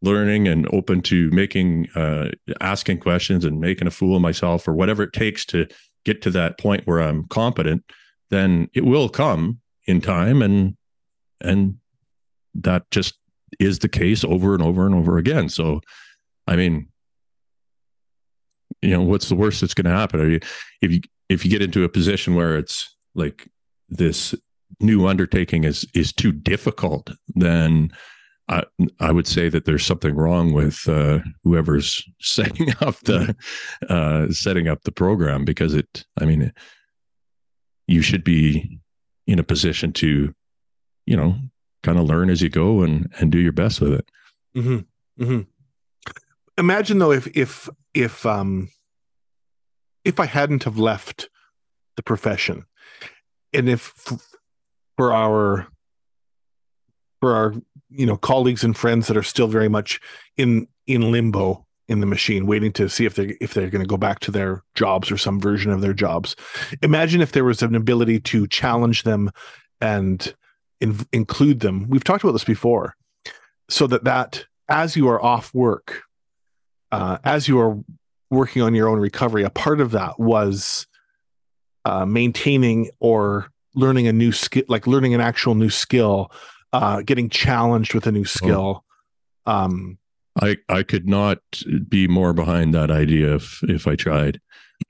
[0.00, 2.30] learning and open to making, uh,
[2.60, 5.66] asking questions and making a fool of myself or whatever it takes to
[6.04, 7.84] get to that point where I'm competent,
[8.30, 10.40] then it will come in time.
[10.40, 10.76] And
[11.42, 11.76] and
[12.54, 13.14] that just
[13.58, 15.80] is the case over and over and over again so
[16.46, 16.88] i mean
[18.80, 20.40] you know what's the worst that's going to happen Are you,
[20.80, 23.46] if you if you get into a position where it's like
[23.96, 24.34] this
[24.80, 27.90] new undertaking is is too difficult then
[28.48, 28.64] I,
[28.98, 33.36] I would say that there's something wrong with uh, whoever's setting up the
[33.88, 36.04] uh, setting up the program because it.
[36.20, 36.52] I mean,
[37.86, 38.80] you should be
[39.28, 40.34] in a position to
[41.06, 41.36] you know,
[41.82, 44.08] kind of learn as you go and and do your best with it.
[44.56, 45.22] Mm-hmm.
[45.22, 45.40] Mm-hmm.
[46.58, 48.68] Imagine though if if if um
[50.04, 51.28] if I hadn't have left
[51.96, 52.64] the profession,
[53.52, 53.94] and if
[54.96, 55.66] for our
[57.20, 57.54] for our
[57.90, 60.00] you know colleagues and friends that are still very much
[60.36, 63.88] in in limbo in the machine waiting to see if they if they're going to
[63.88, 66.36] go back to their jobs or some version of their jobs
[66.82, 69.30] imagine if there was an ability to challenge them
[69.80, 70.34] and
[70.82, 71.86] in, include them.
[71.88, 72.96] We've talked about this before,
[73.70, 76.02] so that that as you are off work,
[76.90, 77.78] uh, as you are
[78.30, 80.86] working on your own recovery, a part of that was
[81.84, 86.30] uh, maintaining or learning a new skill, like learning an actual new skill,
[86.72, 88.84] uh, getting challenged with a new skill.
[89.46, 89.52] Oh.
[89.52, 89.98] Um,
[90.40, 91.38] I I could not
[91.88, 94.40] be more behind that idea if if I tried.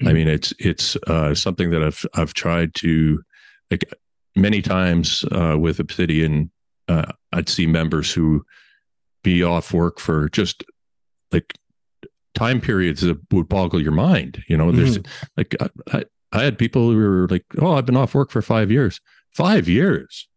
[0.07, 3.23] I mean, it's it's uh, something that I've I've tried to
[3.71, 3.93] like
[4.37, 6.51] many times uh, with Obsidian,
[6.89, 8.45] uh, I'd see members who
[9.23, 10.65] be off work for just
[11.31, 11.55] like
[12.35, 14.43] time periods that would boggle your mind.
[14.49, 15.27] You know, there's mm-hmm.
[15.37, 16.05] like I, I
[16.41, 19.01] had people who were like, "Oh, I've been off work for five years."
[19.33, 20.29] Five years.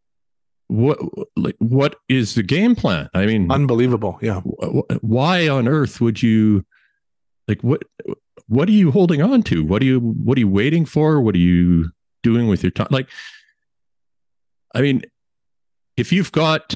[0.68, 1.00] What
[1.36, 3.10] like what is the game plan?
[3.14, 4.18] I mean, unbelievable.
[4.22, 4.41] Yeah.
[5.02, 6.66] Why on earth would you
[7.48, 7.84] like what?
[8.48, 9.64] What are you holding on to?
[9.64, 11.22] What are you What are you waiting for?
[11.22, 11.91] What are you
[12.24, 12.88] doing with your time?
[12.89, 13.10] Like
[14.74, 15.04] I mean,
[15.96, 16.76] if you've got,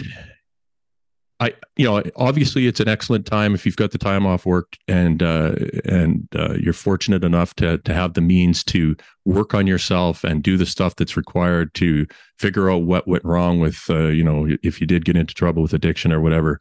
[1.39, 4.75] I you know, obviously it's an excellent time if you've got the time off work
[4.87, 9.65] and uh, and uh, you're fortunate enough to to have the means to work on
[9.65, 12.05] yourself and do the stuff that's required to
[12.37, 15.61] figure out what went wrong with uh, you know if you did get into trouble
[15.61, 16.59] with addiction or whatever.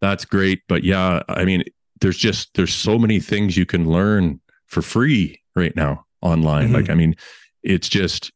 [0.00, 1.64] That's great, but yeah, I mean,
[2.00, 6.66] there's just there's so many things you can learn for free right now online.
[6.66, 6.74] Mm-hmm.
[6.74, 7.16] Like, I mean,
[7.62, 8.32] it's just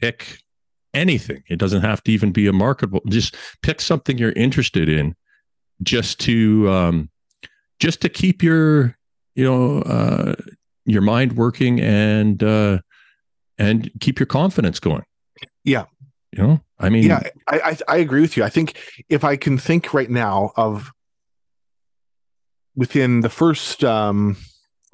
[0.00, 0.41] pick
[0.94, 1.42] anything.
[1.48, 3.00] It doesn't have to even be a marketable.
[3.08, 5.14] Just pick something you're interested in,
[5.82, 7.10] just to um,
[7.78, 8.96] just to keep your
[9.34, 10.34] you know uh,
[10.84, 12.78] your mind working and uh,
[13.58, 15.04] and keep your confidence going.
[15.64, 15.86] Yeah,
[16.32, 18.44] you know, I mean, yeah, I, I I agree with you.
[18.44, 18.78] I think
[19.08, 20.92] if I can think right now of
[22.74, 24.36] within the first um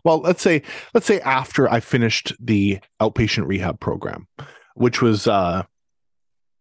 [0.05, 0.63] well let's say
[0.95, 4.27] let's say after i finished the outpatient rehab program
[4.75, 5.63] which was uh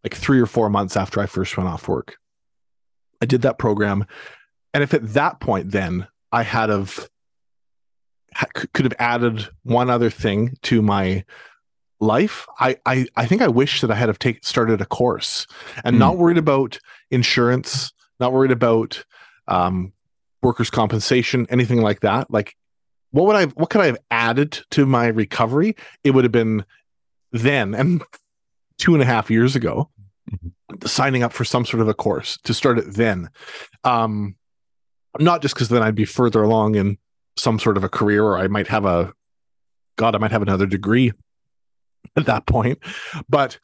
[0.04, 2.16] like three or four months after I first went off work.
[3.20, 4.06] I did that program.
[4.72, 7.08] And if at that point then I had of
[8.54, 11.24] could have added one other thing to my
[12.00, 15.46] life, I I, I think I wish that I had have take, started a course
[15.84, 15.98] and mm.
[15.98, 16.78] not worried about
[17.10, 19.04] insurance, not worried about
[19.48, 19.92] um,
[20.42, 22.30] workers' compensation, anything like that.
[22.30, 22.54] Like,
[23.10, 25.74] what would I what could I have added to my recovery?
[26.04, 26.64] It would have been
[27.32, 28.02] then and
[28.78, 29.90] two and a half years ago,
[30.30, 30.86] mm-hmm.
[30.86, 33.28] signing up for some sort of a course to start it then.
[33.84, 34.36] Um,
[35.18, 36.98] not just because then I'd be further along in
[37.36, 39.12] some sort of a career or I might have a
[39.96, 41.12] God, I might have another degree
[42.16, 42.78] at that point.
[43.28, 43.58] But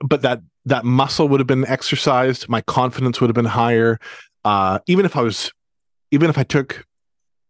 [0.00, 2.48] but that that muscle would have been exercised.
[2.48, 3.98] My confidence would have been higher.
[4.44, 5.52] Uh, even if I was,
[6.10, 6.84] even if I took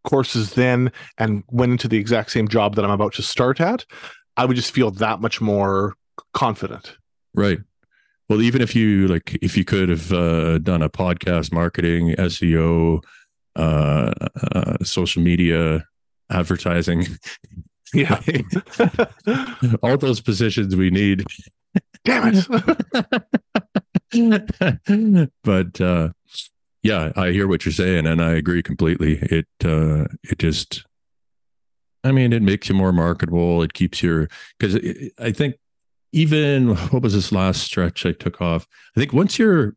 [0.03, 3.85] courses then and went into the exact same job that I'm about to start at,
[4.37, 5.95] I would just feel that much more
[6.33, 6.95] confident.
[7.37, 7.59] Right.
[8.27, 13.01] Well, even if you like, if you could have uh, done a podcast marketing, SEO,
[13.55, 14.11] uh,
[14.53, 15.85] uh, social media,
[16.29, 17.05] advertising,
[17.93, 18.19] Yeah.
[19.81, 21.23] all those positions we need.
[22.03, 22.33] Damn
[24.11, 25.31] it.
[25.43, 26.09] but uh,
[26.83, 29.19] yeah, I hear what you're saying, and I agree completely.
[29.21, 30.85] It uh, it just,
[32.03, 33.63] I mean, it makes you more marketable.
[33.63, 34.27] It keeps your
[34.59, 34.75] because
[35.17, 35.55] I think
[36.17, 38.67] even what was this last stretch I took off?
[38.95, 39.75] I think once you're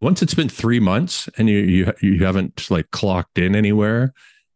[0.00, 4.14] once it's been three months and you you you haven't like clocked in anywhere,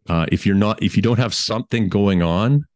[0.08, 2.66] uh, if you're not if you don't have something going on,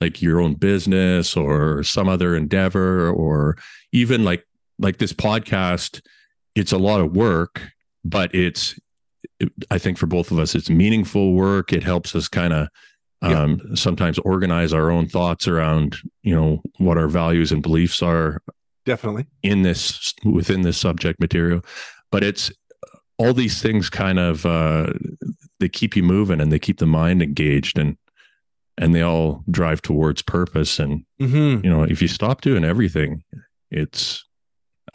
[0.00, 3.56] like your own business or some other endeavor, or
[3.92, 4.46] even like
[4.78, 6.00] like this podcast,
[6.54, 7.60] it's a lot of work,
[8.04, 8.78] but it's
[9.70, 11.72] I think for both of us, it's meaningful work.
[11.72, 12.68] It helps us kind of
[13.24, 13.74] um, yeah.
[13.74, 18.42] sometimes organize our own thoughts around you know what our values and beliefs are
[18.84, 19.26] definitely.
[19.42, 21.62] in this within this subject material.
[22.10, 22.52] But it's
[23.18, 24.92] all these things kind of uh,
[25.60, 27.96] they keep you moving and they keep the mind engaged and
[28.76, 30.78] and they all drive towards purpose.
[30.78, 31.64] And mm-hmm.
[31.64, 33.22] you know if you stop doing everything
[33.70, 34.24] it's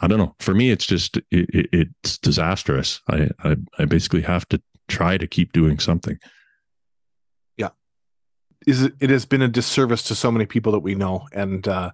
[0.00, 0.34] i don't know.
[0.38, 3.00] For me it's just it, it, it's disastrous.
[3.08, 6.18] I, I i basically have to try to keep doing something
[8.66, 11.90] is it has been a disservice to so many people that we know and uh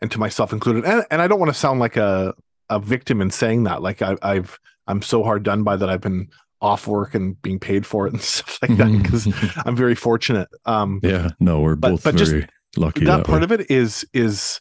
[0.00, 0.84] and to myself included.
[0.84, 2.34] And, and i don't want to sound like a
[2.70, 3.82] a victim in saying that.
[3.82, 6.28] Like I, i've i'm so hard done by that i've been
[6.60, 9.28] off work and being paid for it and stuff like that because
[9.64, 13.26] i'm very fortunate um yeah no we're but, both but very just lucky that, that
[13.26, 13.44] part way.
[13.44, 14.60] of it is is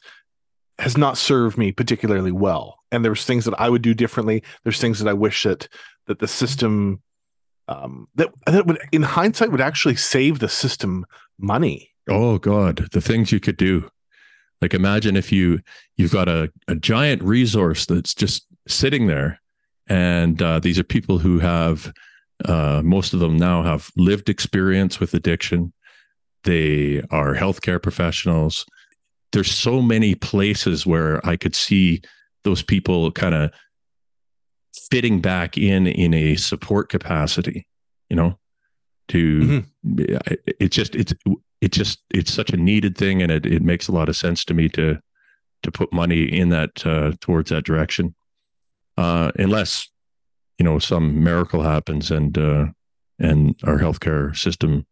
[0.80, 2.80] has not served me particularly well.
[2.91, 4.43] And there's things that i would do differently.
[4.64, 5.68] There's things that i wish that
[6.08, 7.02] that the system
[7.68, 11.05] um, that that would in hindsight would actually save the system
[11.38, 11.91] money.
[12.09, 13.89] Oh God, the things you could do.
[14.61, 15.59] Like imagine if you
[15.97, 19.39] you've got a, a giant resource that's just sitting there,
[19.88, 21.93] and uh, these are people who have
[22.45, 25.74] uh, most of them now have lived experience with addiction.
[26.43, 28.65] They are healthcare professionals.
[29.32, 32.01] There's so many places where I could see
[32.43, 33.51] those people kind of
[34.89, 37.68] fitting back in in a support capacity
[38.09, 38.38] you know
[39.07, 40.34] to mm-hmm.
[40.59, 41.13] it's just it's
[41.61, 44.43] it just it's such a needed thing and it, it makes a lot of sense
[44.45, 44.99] to me to
[45.63, 48.13] to put money in that uh, towards that direction
[48.97, 49.89] uh, unless
[50.57, 52.65] you know some miracle happens and uh,
[53.20, 54.86] and our healthcare system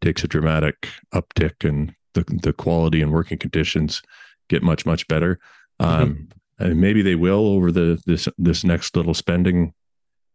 [0.00, 4.02] takes a dramatic uptick and the the quality and working conditions
[4.48, 5.38] get much much better
[5.80, 6.24] mm-hmm.
[6.58, 9.72] And maybe they will over the this this next little spending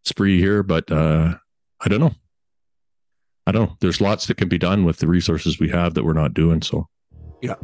[0.05, 1.36] spree here but uh
[1.82, 2.15] i don't know.
[3.45, 3.78] I don't know.
[3.80, 6.61] There's lots that can be done with the resources we have that we're not doing
[6.61, 6.89] so.
[7.41, 7.55] Yeah